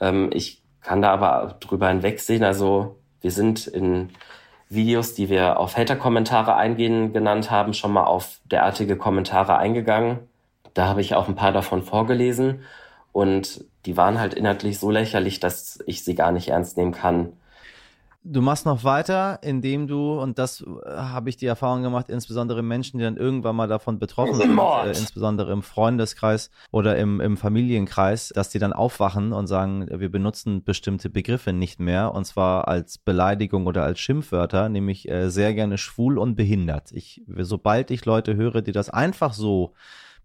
Ähm, 0.00 0.30
ich 0.32 0.60
kann 0.80 1.02
da 1.02 1.12
aber 1.12 1.56
drüber 1.60 1.88
hinwegsehen. 1.88 2.42
Also 2.42 2.98
wir 3.20 3.30
sind 3.30 3.68
in 3.68 4.10
Videos, 4.68 5.14
die 5.14 5.28
wir 5.28 5.60
auf 5.60 5.76
Hater-Kommentare 5.76 6.56
eingehen 6.56 7.12
genannt 7.12 7.50
haben, 7.50 7.74
schon 7.74 7.92
mal 7.92 8.04
auf 8.04 8.40
derartige 8.50 8.96
Kommentare 8.96 9.56
eingegangen. 9.56 10.18
Da 10.74 10.86
habe 10.86 11.00
ich 11.00 11.14
auch 11.14 11.28
ein 11.28 11.36
paar 11.36 11.52
davon 11.52 11.82
vorgelesen 11.82 12.62
und 13.12 13.64
die 13.86 13.96
waren 13.96 14.18
halt 14.18 14.34
inhaltlich 14.34 14.78
so 14.78 14.90
lächerlich, 14.90 15.40
dass 15.40 15.78
ich 15.86 16.04
sie 16.04 16.14
gar 16.14 16.32
nicht 16.32 16.48
ernst 16.48 16.76
nehmen 16.76 16.92
kann. 16.92 17.32
Du 18.26 18.40
machst 18.40 18.64
noch 18.64 18.84
weiter, 18.84 19.40
indem 19.42 19.86
du, 19.86 20.18
und 20.18 20.38
das 20.38 20.62
äh, 20.62 20.96
habe 20.96 21.28
ich 21.28 21.36
die 21.36 21.44
Erfahrung 21.44 21.82
gemacht, 21.82 22.08
insbesondere 22.08 22.62
Menschen, 22.62 22.96
die 22.96 23.04
dann 23.04 23.18
irgendwann 23.18 23.54
mal 23.54 23.68
davon 23.68 23.98
betroffen 23.98 24.36
sind, 24.36 24.58
äh, 24.58 24.88
insbesondere 24.88 25.52
im 25.52 25.62
Freundeskreis 25.62 26.50
oder 26.70 26.96
im, 26.96 27.20
im 27.20 27.36
Familienkreis, 27.36 28.30
dass 28.34 28.48
die 28.48 28.58
dann 28.58 28.72
aufwachen 28.72 29.34
und 29.34 29.46
sagen, 29.46 29.86
wir 29.90 30.10
benutzen 30.10 30.64
bestimmte 30.64 31.10
Begriffe 31.10 31.52
nicht 31.52 31.80
mehr, 31.80 32.14
und 32.14 32.24
zwar 32.24 32.66
als 32.66 32.96
Beleidigung 32.96 33.66
oder 33.66 33.82
als 33.82 34.00
Schimpfwörter, 34.00 34.70
nämlich 34.70 35.06
äh, 35.06 35.28
sehr 35.28 35.52
gerne 35.52 35.76
schwul 35.76 36.16
und 36.16 36.34
behindert. 36.34 36.92
Ich, 36.92 37.20
sobald 37.26 37.90
ich 37.90 38.06
Leute 38.06 38.36
höre, 38.36 38.62
die 38.62 38.72
das 38.72 38.88
einfach 38.88 39.34
so 39.34 39.74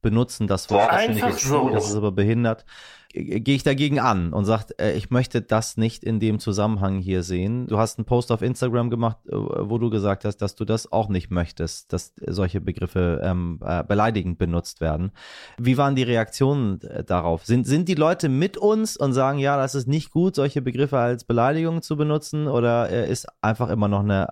benutzen, 0.01 0.47
das 0.47 0.69
Wort, 0.69 0.91
das 0.91 1.03
finde 1.03 1.19
ich 1.19 1.25
jetzt 1.25 1.43
so. 1.43 1.69
das 1.69 1.89
ist 1.89 1.95
aber 1.95 2.11
behindert, 2.11 2.65
gehe 3.11 3.55
ich 3.55 3.63
dagegen 3.63 3.99
an 3.99 4.33
und 4.33 4.45
sagt, 4.45 4.79
äh, 4.79 4.93
ich 4.93 5.09
möchte 5.09 5.41
das 5.41 5.77
nicht 5.77 6.03
in 6.03 6.19
dem 6.19 6.39
Zusammenhang 6.39 6.99
hier 6.99 7.23
sehen. 7.23 7.65
Du 7.65 7.79
hast 7.79 7.97
einen 7.97 8.05
Post 8.05 8.31
auf 8.31 8.43
Instagram 8.43 8.91
gemacht, 8.91 9.17
äh, 9.27 9.31
wo 9.35 9.79
du 9.79 9.89
gesagt 9.89 10.25
hast, 10.25 10.37
dass 10.37 10.55
du 10.55 10.63
das 10.63 10.91
auch 10.91 11.09
nicht 11.09 11.31
möchtest, 11.31 11.91
dass 11.91 12.13
solche 12.27 12.61
Begriffe 12.61 13.21
ähm, 13.23 13.59
äh, 13.65 13.83
beleidigend 13.83 14.37
benutzt 14.37 14.79
werden. 14.79 15.11
Wie 15.57 15.77
waren 15.77 15.95
die 15.95 16.03
Reaktionen 16.03 16.79
darauf? 17.07 17.45
Sind, 17.45 17.65
sind 17.65 17.89
die 17.89 17.95
Leute 17.95 18.29
mit 18.29 18.57
uns 18.57 18.95
und 18.95 19.13
sagen, 19.13 19.39
ja, 19.39 19.57
das 19.57 19.73
ist 19.73 19.87
nicht 19.87 20.11
gut, 20.11 20.35
solche 20.35 20.61
Begriffe 20.61 20.99
als 20.99 21.23
Beleidigung 21.23 21.81
zu 21.81 21.97
benutzen 21.97 22.47
oder 22.47 22.89
ist 22.89 23.27
einfach 23.41 23.69
immer 23.69 23.87
noch 23.87 24.01
eine 24.01 24.27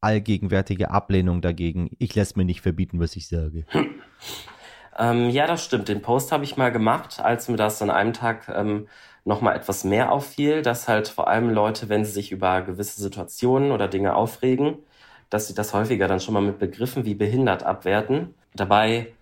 allgegenwärtige 0.00 0.90
Ablehnung 0.90 1.42
dagegen? 1.42 1.90
Ich 1.98 2.14
lasse 2.14 2.34
mir 2.36 2.44
nicht 2.44 2.62
verbieten, 2.62 2.98
was 2.98 3.16
ich 3.16 3.28
sage. 3.28 3.66
Ähm, 5.02 5.30
ja, 5.30 5.48
das 5.48 5.64
stimmt. 5.64 5.88
Den 5.88 6.00
Post 6.00 6.30
habe 6.30 6.44
ich 6.44 6.56
mal 6.56 6.70
gemacht, 6.70 7.18
als 7.20 7.48
mir 7.48 7.56
das 7.56 7.82
an 7.82 7.90
einem 7.90 8.12
Tag 8.12 8.48
ähm, 8.48 8.86
nochmal 9.24 9.56
etwas 9.56 9.82
mehr 9.82 10.12
auffiel, 10.12 10.62
dass 10.62 10.86
halt 10.86 11.08
vor 11.08 11.26
allem 11.26 11.50
Leute, 11.50 11.88
wenn 11.88 12.04
sie 12.04 12.12
sich 12.12 12.30
über 12.30 12.62
gewisse 12.62 13.02
Situationen 13.02 13.72
oder 13.72 13.88
Dinge 13.88 14.14
aufregen, 14.14 14.78
dass 15.28 15.48
sie 15.48 15.54
das 15.54 15.74
häufiger 15.74 16.06
dann 16.06 16.20
schon 16.20 16.34
mal 16.34 16.42
mit 16.42 16.60
Begriffen 16.60 17.04
wie 17.04 17.16
behindert 17.16 17.64
abwerten. 17.64 18.34
Dabei, 18.54 19.12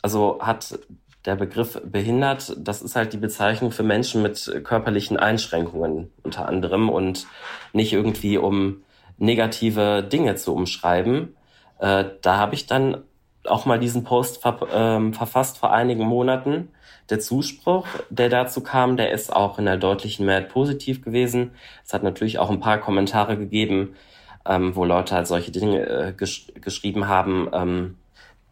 also 0.00 0.38
hat 0.40 0.78
der 1.24 1.34
Begriff 1.34 1.80
behindert, 1.84 2.54
das 2.58 2.80
ist 2.80 2.94
halt 2.94 3.12
die 3.12 3.18
Bezeichnung 3.18 3.72
für 3.72 3.82
Menschen 3.82 4.22
mit 4.22 4.60
körperlichen 4.62 5.16
Einschränkungen 5.16 6.12
unter 6.22 6.48
anderem 6.48 6.88
und 6.88 7.26
nicht 7.72 7.92
irgendwie 7.92 8.38
um 8.38 8.84
negative 9.18 10.04
Dinge 10.04 10.36
zu 10.36 10.54
umschreiben. 10.54 11.36
Äh, 11.80 12.04
da 12.22 12.36
habe 12.36 12.54
ich 12.54 12.66
dann 12.66 13.02
auch 13.44 13.66
mal 13.66 13.78
diesen 13.78 14.04
Post 14.04 14.42
ver 14.42 14.58
ähm, 14.72 15.14
verfasst 15.14 15.58
vor 15.58 15.72
einigen 15.72 16.04
Monaten. 16.04 16.68
Der 17.08 17.20
Zuspruch, 17.20 17.86
der 18.08 18.28
dazu 18.28 18.62
kam, 18.62 18.96
der 18.96 19.10
ist 19.10 19.34
auch 19.34 19.58
in 19.58 19.64
der 19.64 19.76
deutlichen 19.76 20.26
Mehrheit 20.26 20.48
positiv 20.48 21.02
gewesen. 21.02 21.52
Es 21.84 21.92
hat 21.92 22.02
natürlich 22.02 22.38
auch 22.38 22.50
ein 22.50 22.60
paar 22.60 22.78
Kommentare 22.78 23.36
gegeben, 23.36 23.96
ähm, 24.46 24.76
wo 24.76 24.84
Leute 24.84 25.14
halt 25.14 25.26
solche 25.26 25.50
Dinge 25.50 25.86
äh, 25.86 26.12
gesch 26.12 26.52
geschrieben 26.60 27.08
haben. 27.08 27.48
Ähm, 27.52 27.96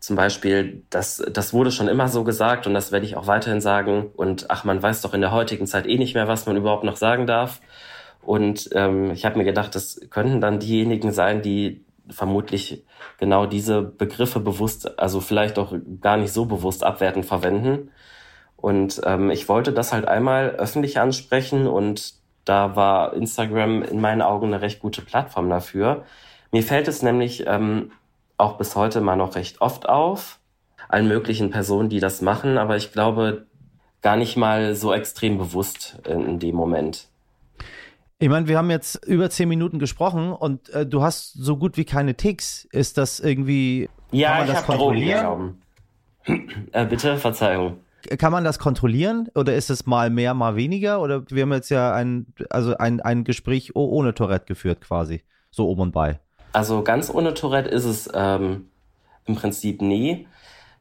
zum 0.01 0.17
Beispiel, 0.17 0.85
das, 0.91 1.23
das 1.33 1.53
wurde 1.53 1.73
schon 1.73 1.89
immer 1.89 2.09
so 2.09 2.25
gesagt 2.25 2.67
und 2.67 2.75
das 2.75 2.93
werde 2.93 3.07
ich 3.07 3.17
auch 3.17 3.27
weiterhin 3.27 3.61
sagen. 3.61 4.11
Und 4.17 4.51
ach, 4.51 4.65
man 4.65 4.83
weiß 4.83 5.03
doch 5.03 5.15
in 5.15 5.21
der 5.21 5.33
heutigen 5.33 5.67
Zeit 5.67 5.87
eh 5.87 5.99
nicht 5.99 6.15
mehr, 6.15 6.29
was 6.29 6.47
man 6.47 6.57
überhaupt 6.57 6.85
noch 6.85 6.97
sagen 6.97 7.27
darf. 7.27 7.61
Und 8.23 8.71
ähm, 8.73 9.11
ich 9.11 9.25
habe 9.25 9.39
mir 9.39 9.45
gedacht, 9.45 9.75
das 9.75 10.01
könnten 10.11 10.41
dann 10.41 10.61
diejenigen 10.61 11.13
sein, 11.13 11.43
die 11.43 11.85
vermutlich 12.11 12.85
genau 13.19 13.47
diese 13.47 13.83
Begriffe 13.83 14.41
bewusst, 14.41 14.99
also 14.99 15.21
vielleicht 15.21 15.59
auch 15.59 15.75
gar 16.01 16.17
nicht 16.17 16.33
so 16.33 16.47
bewusst 16.47 16.85
abwertend 16.85 17.27
verwenden. 17.27 17.91
Und 18.57 19.01
ähm, 19.05 19.31
ich 19.31 19.49
wollte 19.49 19.73
das 19.73 19.93
halt 19.93 20.09
einmal 20.09 20.51
öffentlich 20.51 20.99
ansprechen 20.99 21.67
und 21.67 22.15
da 22.45 22.75
war 22.75 23.13
Instagram 23.13 23.83
in 23.83 24.01
meinen 24.01 24.23
Augen 24.23 24.47
eine 24.47 24.63
recht 24.63 24.81
gute 24.81 25.03
Plattform 25.03 25.49
dafür. 25.51 26.05
Mir 26.51 26.63
fällt 26.63 26.89
es 26.89 27.03
nämlich 27.03 27.45
ähm, 27.47 27.93
auch 28.37 28.57
bis 28.57 28.75
heute 28.75 29.01
mal 29.01 29.17
noch 29.17 29.37
recht 29.37 29.61
oft 29.61 29.89
auf, 29.89 30.41
allen 30.89 31.09
möglichen 31.09 31.51
Personen, 31.51 31.89
die 31.89 32.01
das 32.01 32.23
machen, 32.23 32.57
aber 32.57 32.77
ich 32.77 32.93
glaube 32.93 33.47
gar 34.01 34.17
nicht 34.17 34.37
mal 34.37 34.75
so 34.75 34.93
extrem 34.93 35.39
bewusst 35.39 35.99
in, 36.07 36.25
in 36.25 36.39
dem 36.39 36.55
Moment. 36.55 37.09
Ich 38.21 38.29
meine, 38.29 38.49
wir 38.49 38.59
haben 38.59 38.71
jetzt 38.71 39.07
über 39.07 39.31
zehn 39.31 39.49
Minuten 39.49 39.79
gesprochen 39.79 40.33
und 40.33 40.69
äh, 40.71 40.85
du 40.85 41.03
hast 41.03 41.35
so 41.35 41.57
gut 41.57 41.77
wie 41.77 41.85
keine 41.85 42.17
Ticks. 42.17 42.67
Ist 42.73 42.99
das 42.99 43.21
irgendwie. 43.21 43.89
Ja, 44.11 44.31
kann 44.31 44.39
man 44.39 44.49
ich 44.49 44.55
das 44.55 44.65
kontrollieren? 44.65 45.63
äh, 46.73 46.85
bitte, 46.85 47.17
Verzeihung. 47.17 47.79
Kann 48.19 48.33
man 48.33 48.43
das 48.43 48.59
kontrollieren 48.59 49.29
oder 49.35 49.55
ist 49.55 49.71
es 49.71 49.87
mal 49.87 50.11
mehr, 50.11 50.35
mal 50.35 50.57
weniger? 50.57 51.01
Oder 51.01 51.31
wir 51.31 51.43
haben 51.43 51.53
jetzt 51.53 51.69
ja 51.69 51.93
ein, 51.95 52.27
also 52.51 52.77
ein, 52.77 53.01
ein 53.01 53.23
Gespräch 53.23 53.77
ohne 53.77 54.15
Tourette 54.15 54.47
geführt 54.47 54.81
quasi, 54.81 55.23
so 55.51 55.71
um 55.71 55.79
und 55.79 55.93
bei. 55.93 56.19
Also 56.53 56.83
ganz 56.83 57.11
ohne 57.13 57.35
Tourette 57.35 57.69
ist 57.69 57.85
es 57.85 58.11
ähm, 58.15 58.71
im 59.27 59.37
Prinzip 59.37 59.83
nie. 59.83 60.27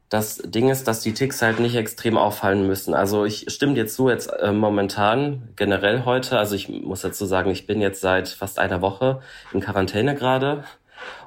Das 0.08 0.38
Ding 0.38 0.70
ist, 0.70 0.88
dass 0.88 1.00
die 1.00 1.12
Ticks 1.12 1.42
halt 1.42 1.60
nicht 1.60 1.74
extrem 1.74 2.16
auffallen 2.16 2.66
müssen. 2.66 2.94
Also 2.94 3.26
ich 3.26 3.44
stimme 3.48 3.74
dir 3.74 3.86
zu, 3.86 4.08
jetzt 4.08 4.28
äh, 4.28 4.52
momentan, 4.52 5.50
generell 5.54 6.04
heute, 6.06 6.38
also 6.38 6.54
ich 6.54 6.68
muss 6.68 7.02
dazu 7.02 7.26
sagen, 7.26 7.50
ich 7.50 7.66
bin 7.66 7.82
jetzt 7.82 8.00
seit 8.00 8.28
fast 8.28 8.58
einer 8.58 8.80
Woche 8.80 9.20
in 9.52 9.60
Quarantäne 9.60 10.14
gerade 10.14 10.64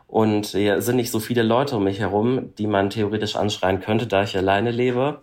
und 0.08 0.48
hier 0.48 0.82
sind 0.82 0.98
nicht 0.98 1.12
so 1.12 1.20
viele 1.20 1.44
Leute 1.44 1.78
um 1.78 1.86
mich 1.86 2.00
herum, 2.00 2.54
die 2.58 2.68
man 2.68 2.90
theoretisch 2.90 3.36
anschreien 3.36 3.80
könnte, 3.80 4.08
da 4.08 4.24
ich 4.24 4.36
alleine 4.36 4.72
lebe. 4.72 5.22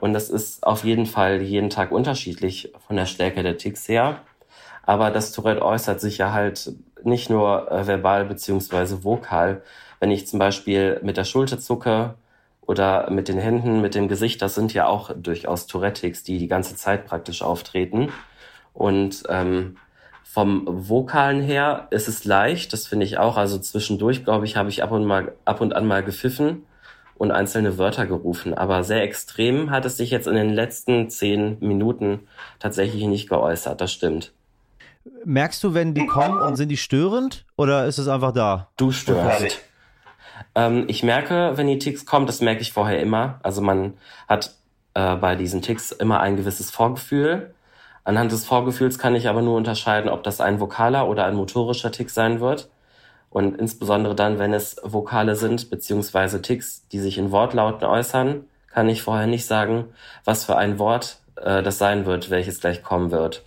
Und 0.00 0.12
das 0.12 0.30
ist 0.30 0.64
auf 0.64 0.84
jeden 0.84 1.06
Fall 1.06 1.42
jeden 1.42 1.70
Tag 1.70 1.92
unterschiedlich 1.92 2.72
von 2.86 2.96
der 2.96 3.06
Stärke 3.06 3.42
der 3.42 3.56
Ticks 3.56 3.88
her. 3.88 4.20
Aber 4.84 5.10
das 5.10 5.32
Tourette 5.32 5.62
äußert 5.62 6.00
sich 6.00 6.18
ja 6.18 6.32
halt 6.32 6.72
nicht 7.02 7.30
nur 7.30 7.70
äh, 7.72 7.86
verbal 7.86 8.24
beziehungsweise 8.26 9.02
vokal. 9.02 9.62
Wenn 9.98 10.10
ich 10.10 10.26
zum 10.28 10.38
Beispiel 10.38 11.00
mit 11.02 11.16
der 11.16 11.24
Schulter 11.24 11.58
zucke 11.58 12.14
oder 12.66 13.10
mit 13.10 13.28
den 13.28 13.38
Händen, 13.38 13.80
mit 13.80 13.94
dem 13.94 14.08
Gesicht, 14.08 14.40
das 14.40 14.54
sind 14.54 14.72
ja 14.72 14.86
auch 14.86 15.10
durchaus 15.16 15.66
Tourettics, 15.66 16.22
die 16.22 16.38
die 16.38 16.48
ganze 16.48 16.76
Zeit 16.76 17.06
praktisch 17.06 17.42
auftreten. 17.42 18.12
Und 18.72 19.24
ähm, 19.28 19.76
vom 20.24 20.66
Vokalen 20.66 21.42
her 21.42 21.88
ist 21.90 22.08
es 22.08 22.24
leicht, 22.24 22.72
das 22.72 22.86
finde 22.86 23.04
ich 23.04 23.18
auch. 23.18 23.36
Also 23.36 23.58
zwischendurch, 23.58 24.24
glaube 24.24 24.46
ich, 24.46 24.56
habe 24.56 24.70
ich 24.70 24.82
ab 24.82 24.92
und 24.92 25.04
mal 25.04 25.32
ab 25.44 25.60
und 25.60 25.74
an 25.74 25.86
mal 25.86 26.02
gepfiffen 26.02 26.64
und 27.16 27.30
einzelne 27.32 27.78
Wörter 27.78 28.06
gerufen. 28.06 28.54
Aber 28.54 28.84
sehr 28.84 29.02
extrem 29.02 29.70
hat 29.70 29.84
es 29.84 29.96
sich 29.96 30.10
jetzt 30.10 30.26
in 30.26 30.34
den 30.34 30.50
letzten 30.50 31.10
zehn 31.10 31.58
Minuten 31.60 32.20
tatsächlich 32.60 33.04
nicht 33.04 33.28
geäußert. 33.28 33.80
Das 33.80 33.92
stimmt. 33.92 34.32
Merkst 35.24 35.62
du, 35.64 35.74
wenn 35.74 35.94
die 35.94 36.06
kommen 36.06 36.40
und 36.40 36.56
sind 36.56 36.68
die 36.68 36.76
störend 36.76 37.44
oder 37.56 37.86
ist 37.86 37.98
es 37.98 38.08
einfach 38.08 38.32
da? 38.32 38.68
Du 38.76 38.92
störst. 38.92 39.60
Ähm, 40.54 40.84
ich 40.88 41.02
merke, 41.02 41.52
wenn 41.56 41.66
die 41.66 41.78
Ticks 41.78 42.06
kommen, 42.06 42.26
das 42.26 42.40
merke 42.40 42.62
ich 42.62 42.72
vorher 42.72 43.00
immer. 43.00 43.40
Also 43.42 43.60
man 43.62 43.94
hat 44.28 44.54
äh, 44.94 45.16
bei 45.16 45.36
diesen 45.36 45.62
Ticks 45.62 45.92
immer 45.92 46.20
ein 46.20 46.36
gewisses 46.36 46.70
Vorgefühl. 46.70 47.54
Anhand 48.04 48.32
des 48.32 48.44
Vorgefühls 48.44 48.98
kann 48.98 49.14
ich 49.14 49.28
aber 49.28 49.42
nur 49.42 49.56
unterscheiden, 49.56 50.10
ob 50.10 50.22
das 50.24 50.40
ein 50.40 50.60
vokaler 50.60 51.08
oder 51.08 51.24
ein 51.24 51.36
motorischer 51.36 51.92
Tick 51.92 52.10
sein 52.10 52.40
wird. 52.40 52.68
Und 53.30 53.58
insbesondere 53.58 54.14
dann, 54.14 54.38
wenn 54.38 54.52
es 54.52 54.76
Vokale 54.82 55.36
sind, 55.36 55.70
beziehungsweise 55.70 56.42
Ticks, 56.42 56.86
die 56.88 56.98
sich 56.98 57.16
in 57.16 57.30
Wortlauten 57.30 57.86
äußern, 57.86 58.44
kann 58.70 58.88
ich 58.88 59.02
vorher 59.02 59.26
nicht 59.26 59.46
sagen, 59.46 59.86
was 60.24 60.44
für 60.44 60.56
ein 60.56 60.78
Wort 60.78 61.18
äh, 61.36 61.62
das 61.62 61.78
sein 61.78 62.04
wird, 62.04 62.30
welches 62.30 62.60
gleich 62.60 62.82
kommen 62.82 63.10
wird. 63.10 63.44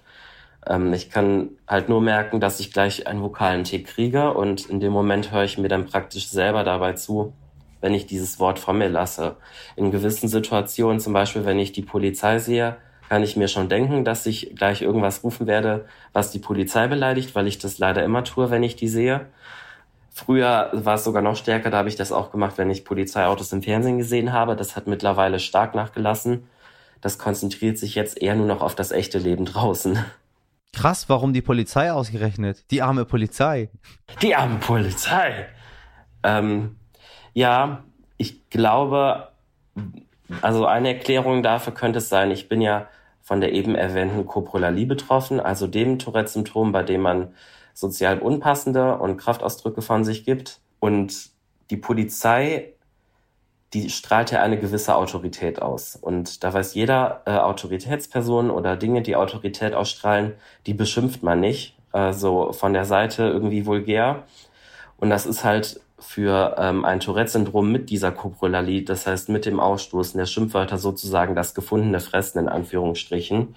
Ähm, 0.67 0.93
ich 0.93 1.09
kann 1.09 1.49
halt 1.67 1.89
nur 1.89 2.01
merken, 2.01 2.39
dass 2.39 2.59
ich 2.59 2.71
gleich 2.71 3.07
einen 3.07 3.21
vokalen 3.21 3.63
Tick 3.63 3.87
kriege 3.87 4.33
und 4.33 4.69
in 4.69 4.79
dem 4.79 4.91
Moment 4.91 5.31
höre 5.31 5.43
ich 5.43 5.57
mir 5.57 5.67
dann 5.67 5.85
praktisch 5.85 6.27
selber 6.27 6.63
dabei 6.63 6.93
zu, 6.93 7.33
wenn 7.81 7.93
ich 7.93 8.07
dieses 8.07 8.39
Wort 8.39 8.59
von 8.59 8.77
mir 8.77 8.89
lasse. 8.89 9.35
In 9.75 9.91
gewissen 9.91 10.27
Situationen, 10.27 10.99
zum 10.99 11.13
Beispiel 11.13 11.45
wenn 11.45 11.59
ich 11.59 11.71
die 11.71 11.83
Polizei 11.83 12.39
sehe, 12.39 12.77
kann 13.09 13.23
ich 13.23 13.35
mir 13.35 13.47
schon 13.47 13.69
denken, 13.69 14.03
dass 14.03 14.25
ich 14.25 14.55
gleich 14.55 14.81
irgendwas 14.81 15.23
rufen 15.23 15.45
werde, 15.45 15.85
was 16.13 16.31
die 16.31 16.39
Polizei 16.39 16.87
beleidigt, 16.87 17.35
weil 17.35 17.47
ich 17.47 17.59
das 17.59 17.77
leider 17.77 18.03
immer 18.03 18.23
tue, 18.23 18.49
wenn 18.49 18.63
ich 18.63 18.75
die 18.75 18.87
sehe. 18.87 19.27
Früher 20.11 20.69
war 20.73 20.95
es 20.95 21.03
sogar 21.03 21.21
noch 21.21 21.35
stärker, 21.35 21.69
da 21.69 21.77
habe 21.77 21.89
ich 21.89 21.97
das 21.97 22.11
auch 22.11 22.31
gemacht, 22.31 22.57
wenn 22.57 22.69
ich 22.69 22.85
Polizeiautos 22.85 23.51
im 23.51 23.61
Fernsehen 23.61 23.97
gesehen 23.97 24.33
habe. 24.33 24.55
Das 24.55 24.75
hat 24.75 24.87
mittlerweile 24.87 25.39
stark 25.39 25.75
nachgelassen. 25.75 26.47
Das 27.01 27.19
konzentriert 27.19 27.77
sich 27.77 27.95
jetzt 27.95 28.21
eher 28.21 28.33
nur 28.35 28.47
noch 28.47 28.61
auf 28.61 28.75
das 28.75 28.91
echte 28.91 29.19
Leben 29.19 29.45
draußen. 29.45 29.99
Krass, 30.75 31.07
warum 31.07 31.31
die 31.31 31.41
Polizei 31.41 31.89
ausgerechnet? 31.91 32.69
Die 32.69 32.81
arme 32.81 33.05
Polizei. 33.05 33.69
Die 34.21 34.35
arme 34.35 34.57
Polizei. 34.57 35.47
Ähm, 36.21 36.75
ja, 37.33 37.85
ich 38.17 38.49
glaube, 38.49 39.29
also 40.41 40.65
eine 40.65 40.89
Erklärung 40.89 41.43
dafür 41.43 41.73
könnte 41.73 41.99
es 41.99 42.09
sein, 42.09 42.29
ich 42.29 42.49
bin 42.49 42.59
ja 42.59 42.87
von 43.21 43.39
der 43.39 43.53
eben 43.53 43.73
erwähnten 43.73 44.25
Koprolalie 44.25 44.85
betroffen, 44.85 45.39
also 45.39 45.65
dem 45.65 45.97
Tourette-Symptom, 45.97 46.73
bei 46.73 46.83
dem 46.83 47.01
man 47.01 47.33
sozial 47.73 48.19
unpassende 48.19 48.97
und 48.97 49.17
Kraftausdrücke 49.17 49.81
von 49.81 50.03
sich 50.03 50.25
gibt. 50.25 50.59
Und 50.79 51.29
die 51.69 51.77
Polizei 51.77 52.74
die 53.75 53.89
strahlt 53.89 54.31
ja 54.31 54.41
eine 54.41 54.57
gewisse 54.57 54.95
Autorität 54.95 55.61
aus. 55.61 55.97
Und 55.97 56.43
da 56.45 56.53
weiß 56.53 56.75
jeder, 56.75 57.21
äh, 57.25 57.31
Autoritätsperson 57.31 58.49
oder 58.49 58.77
Dinge, 58.77 59.01
die 59.01 59.17
Autorität 59.17 59.73
ausstrahlen, 59.73 60.33
die 60.65 60.73
beschimpft 60.73 61.23
man 61.23 61.41
nicht, 61.41 61.75
äh, 61.91 62.13
so 62.13 62.53
von 62.53 62.71
der 62.71 62.85
Seite 62.85 63.23
irgendwie 63.23 63.65
vulgär. 63.65 64.23
Und 64.97 65.09
das 65.09 65.25
ist 65.25 65.43
halt 65.43 65.81
für 65.99 66.55
ähm, 66.57 66.85
ein 66.85 67.01
Tourette-Syndrom 67.01 67.69
mit 67.69 67.89
dieser 67.89 68.13
Koprolalie, 68.13 68.83
das 68.83 69.07
heißt 69.07 69.27
mit 69.27 69.45
dem 69.45 69.59
Ausstoßen 69.59 70.17
der 70.17 70.25
Schimpfwörter 70.25 70.77
sozusagen 70.77 71.35
das 71.35 71.53
gefundene 71.53 71.99
Fressen 71.99 72.39
in 72.39 72.47
Anführungsstrichen. 72.47 73.55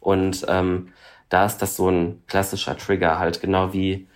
Und 0.00 0.46
ähm, 0.48 0.92
da 1.28 1.44
ist 1.44 1.58
das 1.58 1.76
so 1.76 1.90
ein 1.90 2.22
klassischer 2.26 2.76
Trigger 2.78 3.18
halt, 3.18 3.42
genau 3.42 3.74
wie 3.74 4.06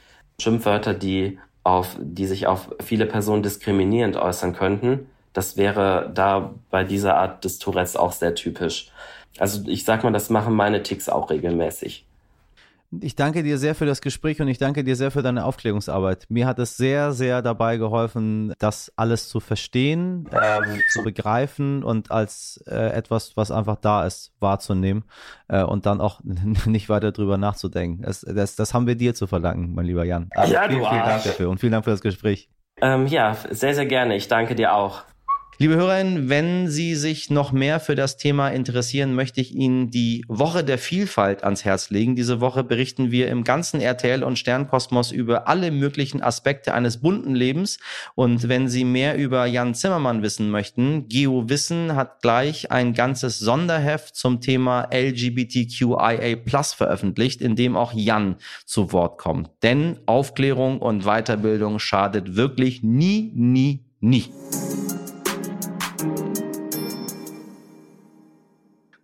Schimpfwörter, 0.40 0.94
die 0.94 1.38
auf, 1.68 1.96
die 2.00 2.26
sich 2.26 2.46
auf 2.46 2.70
viele 2.80 3.06
Personen 3.06 3.42
diskriminierend 3.42 4.16
äußern 4.16 4.54
könnten. 4.54 5.10
Das 5.34 5.56
wäre 5.56 6.10
da 6.14 6.54
bei 6.70 6.82
dieser 6.82 7.16
Art 7.16 7.44
des 7.44 7.58
Tourettes 7.58 7.96
auch 7.96 8.12
sehr 8.12 8.34
typisch. 8.34 8.90
Also 9.38 9.68
ich 9.68 9.84
sag 9.84 10.02
mal, 10.02 10.12
das 10.12 10.30
machen 10.30 10.54
meine 10.54 10.82
Ticks 10.82 11.08
auch 11.08 11.30
regelmäßig. 11.30 12.07
Ich 12.90 13.14
danke 13.14 13.42
dir 13.42 13.58
sehr 13.58 13.74
für 13.74 13.84
das 13.84 14.00
Gespräch 14.00 14.40
und 14.40 14.48
ich 14.48 14.56
danke 14.56 14.82
dir 14.82 14.96
sehr 14.96 15.10
für 15.10 15.22
deine 15.22 15.44
Aufklärungsarbeit. 15.44 16.24
Mir 16.30 16.46
hat 16.46 16.58
es 16.58 16.78
sehr, 16.78 17.12
sehr 17.12 17.42
dabei 17.42 17.76
geholfen, 17.76 18.54
das 18.58 18.90
alles 18.96 19.28
zu 19.28 19.40
verstehen, 19.40 20.26
ähm, 20.32 20.80
zu 20.92 21.02
begreifen 21.02 21.84
und 21.84 22.10
als 22.10 22.62
äh, 22.66 22.92
etwas, 22.92 23.36
was 23.36 23.50
einfach 23.50 23.76
da 23.76 24.06
ist, 24.06 24.32
wahrzunehmen 24.40 25.04
äh, 25.48 25.62
und 25.62 25.84
dann 25.84 26.00
auch 26.00 26.20
nicht 26.24 26.88
weiter 26.88 27.12
drüber 27.12 27.36
nachzudenken. 27.36 28.02
Das, 28.02 28.22
das, 28.22 28.56
das 28.56 28.72
haben 28.72 28.86
wir 28.86 28.94
dir 28.94 29.14
zu 29.14 29.26
verdanken, 29.26 29.74
mein 29.74 29.84
lieber 29.84 30.04
Jan. 30.04 30.30
Also 30.30 30.54
ja, 30.54 30.62
vielen, 30.62 30.84
vielen 30.84 31.04
Dank 31.04 31.24
dafür 31.24 31.50
und 31.50 31.60
vielen 31.60 31.72
Dank 31.72 31.84
für 31.84 31.90
das 31.90 32.00
Gespräch. 32.00 32.48
Ähm, 32.80 33.06
ja, 33.06 33.36
sehr, 33.50 33.74
sehr 33.74 33.86
gerne. 33.86 34.16
Ich 34.16 34.28
danke 34.28 34.54
dir 34.54 34.72
auch. 34.72 35.02
Liebe 35.60 35.74
Hörerinnen, 35.74 36.28
wenn 36.28 36.68
Sie 36.68 36.94
sich 36.94 37.30
noch 37.30 37.50
mehr 37.50 37.80
für 37.80 37.96
das 37.96 38.16
Thema 38.16 38.48
interessieren, 38.48 39.16
möchte 39.16 39.40
ich 39.40 39.56
Ihnen 39.56 39.90
die 39.90 40.24
Woche 40.28 40.62
der 40.62 40.78
Vielfalt 40.78 41.42
ans 41.42 41.64
Herz 41.64 41.90
legen. 41.90 42.14
Diese 42.14 42.40
Woche 42.40 42.62
berichten 42.62 43.10
wir 43.10 43.26
im 43.26 43.42
ganzen 43.42 43.80
RTL 43.80 44.22
und 44.22 44.38
Sternkosmos 44.38 45.10
über 45.10 45.48
alle 45.48 45.72
möglichen 45.72 46.22
Aspekte 46.22 46.74
eines 46.74 46.98
bunten 46.98 47.34
Lebens. 47.34 47.80
Und 48.14 48.48
wenn 48.48 48.68
Sie 48.68 48.84
mehr 48.84 49.18
über 49.18 49.46
Jan 49.46 49.74
Zimmermann 49.74 50.22
wissen 50.22 50.48
möchten, 50.48 51.08
Geo 51.08 51.48
Wissen 51.48 51.96
hat 51.96 52.22
gleich 52.22 52.70
ein 52.70 52.94
ganzes 52.94 53.40
Sonderheft 53.40 54.14
zum 54.14 54.40
Thema 54.40 54.88
LGBTQIA 54.92 56.36
Plus 56.36 56.72
veröffentlicht, 56.72 57.42
in 57.42 57.56
dem 57.56 57.76
auch 57.76 57.92
Jan 57.92 58.36
zu 58.64 58.92
Wort 58.92 59.18
kommt. 59.18 59.50
Denn 59.64 59.98
Aufklärung 60.06 60.78
und 60.78 61.02
Weiterbildung 61.02 61.80
schadet 61.80 62.36
wirklich 62.36 62.84
nie, 62.84 63.32
nie, 63.34 63.80
nie. 63.98 64.26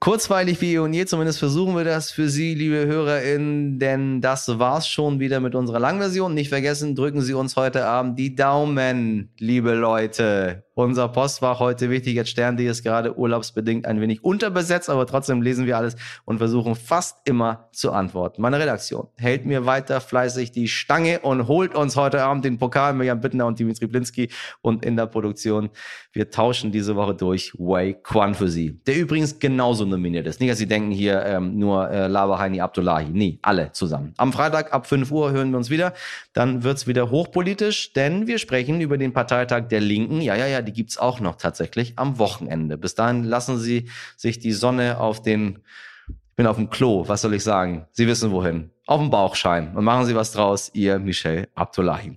Kurzweilig 0.04 0.60
wie 0.60 0.74
eh 0.74 0.78
und 0.80 0.92
je, 0.92 1.06
zumindest 1.06 1.38
versuchen 1.38 1.74
wir 1.74 1.84
das 1.84 2.10
für 2.10 2.28
Sie, 2.28 2.54
liebe 2.54 2.84
HörerInnen, 2.84 3.78
denn 3.78 4.20
das 4.20 4.58
war's 4.58 4.86
schon 4.86 5.18
wieder 5.18 5.40
mit 5.40 5.54
unserer 5.54 5.80
Langversion. 5.80 6.34
Nicht 6.34 6.50
vergessen, 6.50 6.94
drücken 6.94 7.22
Sie 7.22 7.32
uns 7.32 7.56
heute 7.56 7.86
Abend 7.86 8.18
die 8.18 8.34
Daumen, 8.34 9.30
liebe 9.38 9.72
Leute. 9.72 10.64
Unser 10.76 11.06
Postfach 11.06 11.60
heute 11.60 11.88
wichtig. 11.88 12.16
Jetzt 12.16 12.30
Stern.de 12.30 12.66
ist 12.66 12.82
gerade 12.82 13.16
urlaubsbedingt 13.16 13.86
ein 13.86 14.00
wenig 14.00 14.24
unterbesetzt, 14.24 14.90
aber 14.90 15.06
trotzdem 15.06 15.40
lesen 15.40 15.66
wir 15.66 15.78
alles 15.78 15.94
und 16.24 16.38
versuchen 16.38 16.74
fast 16.74 17.18
immer 17.28 17.68
zu 17.72 17.92
antworten. 17.92 18.42
Meine 18.42 18.58
Redaktion 18.58 19.06
hält 19.16 19.46
mir 19.46 19.66
weiter 19.66 20.00
fleißig 20.00 20.50
die 20.50 20.66
Stange 20.66 21.20
und 21.20 21.46
holt 21.46 21.76
uns 21.76 21.94
heute 21.94 22.24
Abend 22.24 22.44
den 22.44 22.58
Pokal 22.58 22.92
mit 22.92 23.06
Jan 23.06 23.20
Bittner 23.20 23.46
und 23.46 23.60
Dimitri 23.60 23.86
Blinski 23.86 24.30
und 24.62 24.84
in 24.84 24.96
der 24.96 25.06
Produktion. 25.06 25.70
Wir 26.12 26.28
tauschen 26.30 26.72
diese 26.72 26.96
Woche 26.96 27.14
durch 27.14 27.52
Wei 27.56 27.92
Kwan 27.92 28.34
für 28.34 28.48
Sie, 28.48 28.80
der 28.84 28.96
übrigens 28.96 29.38
genauso 29.38 29.84
nominiert 29.94 30.26
ist. 30.26 30.40
Nicht, 30.40 30.50
dass 30.50 30.58
Sie 30.58 30.66
denken 30.66 30.90
hier 30.90 31.24
ähm, 31.24 31.58
nur 31.58 31.90
äh, 31.90 32.06
Lava 32.06 32.38
Heini 32.38 32.60
Abdullahi. 32.60 33.06
Nee, 33.10 33.38
alle 33.42 33.72
zusammen. 33.72 34.12
Am 34.16 34.32
Freitag 34.32 34.72
ab 34.72 34.86
5 34.86 35.10
Uhr 35.10 35.32
hören 35.32 35.50
wir 35.50 35.56
uns 35.56 35.70
wieder. 35.70 35.92
Dann 36.32 36.62
wird's 36.62 36.86
wieder 36.86 37.10
hochpolitisch, 37.10 37.92
denn 37.92 38.26
wir 38.26 38.38
sprechen 38.38 38.80
über 38.80 38.98
den 38.98 39.12
Parteitag 39.12 39.68
der 39.68 39.80
Linken. 39.80 40.20
Ja, 40.20 40.34
ja, 40.34 40.46
ja, 40.46 40.62
die 40.62 40.72
gibt's 40.72 40.98
auch 40.98 41.20
noch 41.20 41.36
tatsächlich 41.36 41.94
am 41.96 42.18
Wochenende. 42.18 42.76
Bis 42.76 42.94
dahin 42.94 43.24
lassen 43.24 43.58
Sie 43.58 43.88
sich 44.16 44.38
die 44.38 44.52
Sonne 44.52 44.98
auf 44.98 45.22
den, 45.22 45.60
ich 46.08 46.36
bin 46.36 46.46
auf 46.46 46.56
dem 46.56 46.70
Klo, 46.70 47.08
was 47.08 47.22
soll 47.22 47.34
ich 47.34 47.44
sagen? 47.44 47.86
Sie 47.92 48.06
wissen 48.06 48.30
wohin. 48.32 48.70
Auf 48.86 49.00
dem 49.00 49.10
Bauch 49.10 49.34
scheinen 49.34 49.74
und 49.76 49.84
machen 49.84 50.04
Sie 50.04 50.14
was 50.14 50.32
draus. 50.32 50.70
Ihr 50.74 50.98
Michel 50.98 51.48
Abdullahi. 51.54 52.12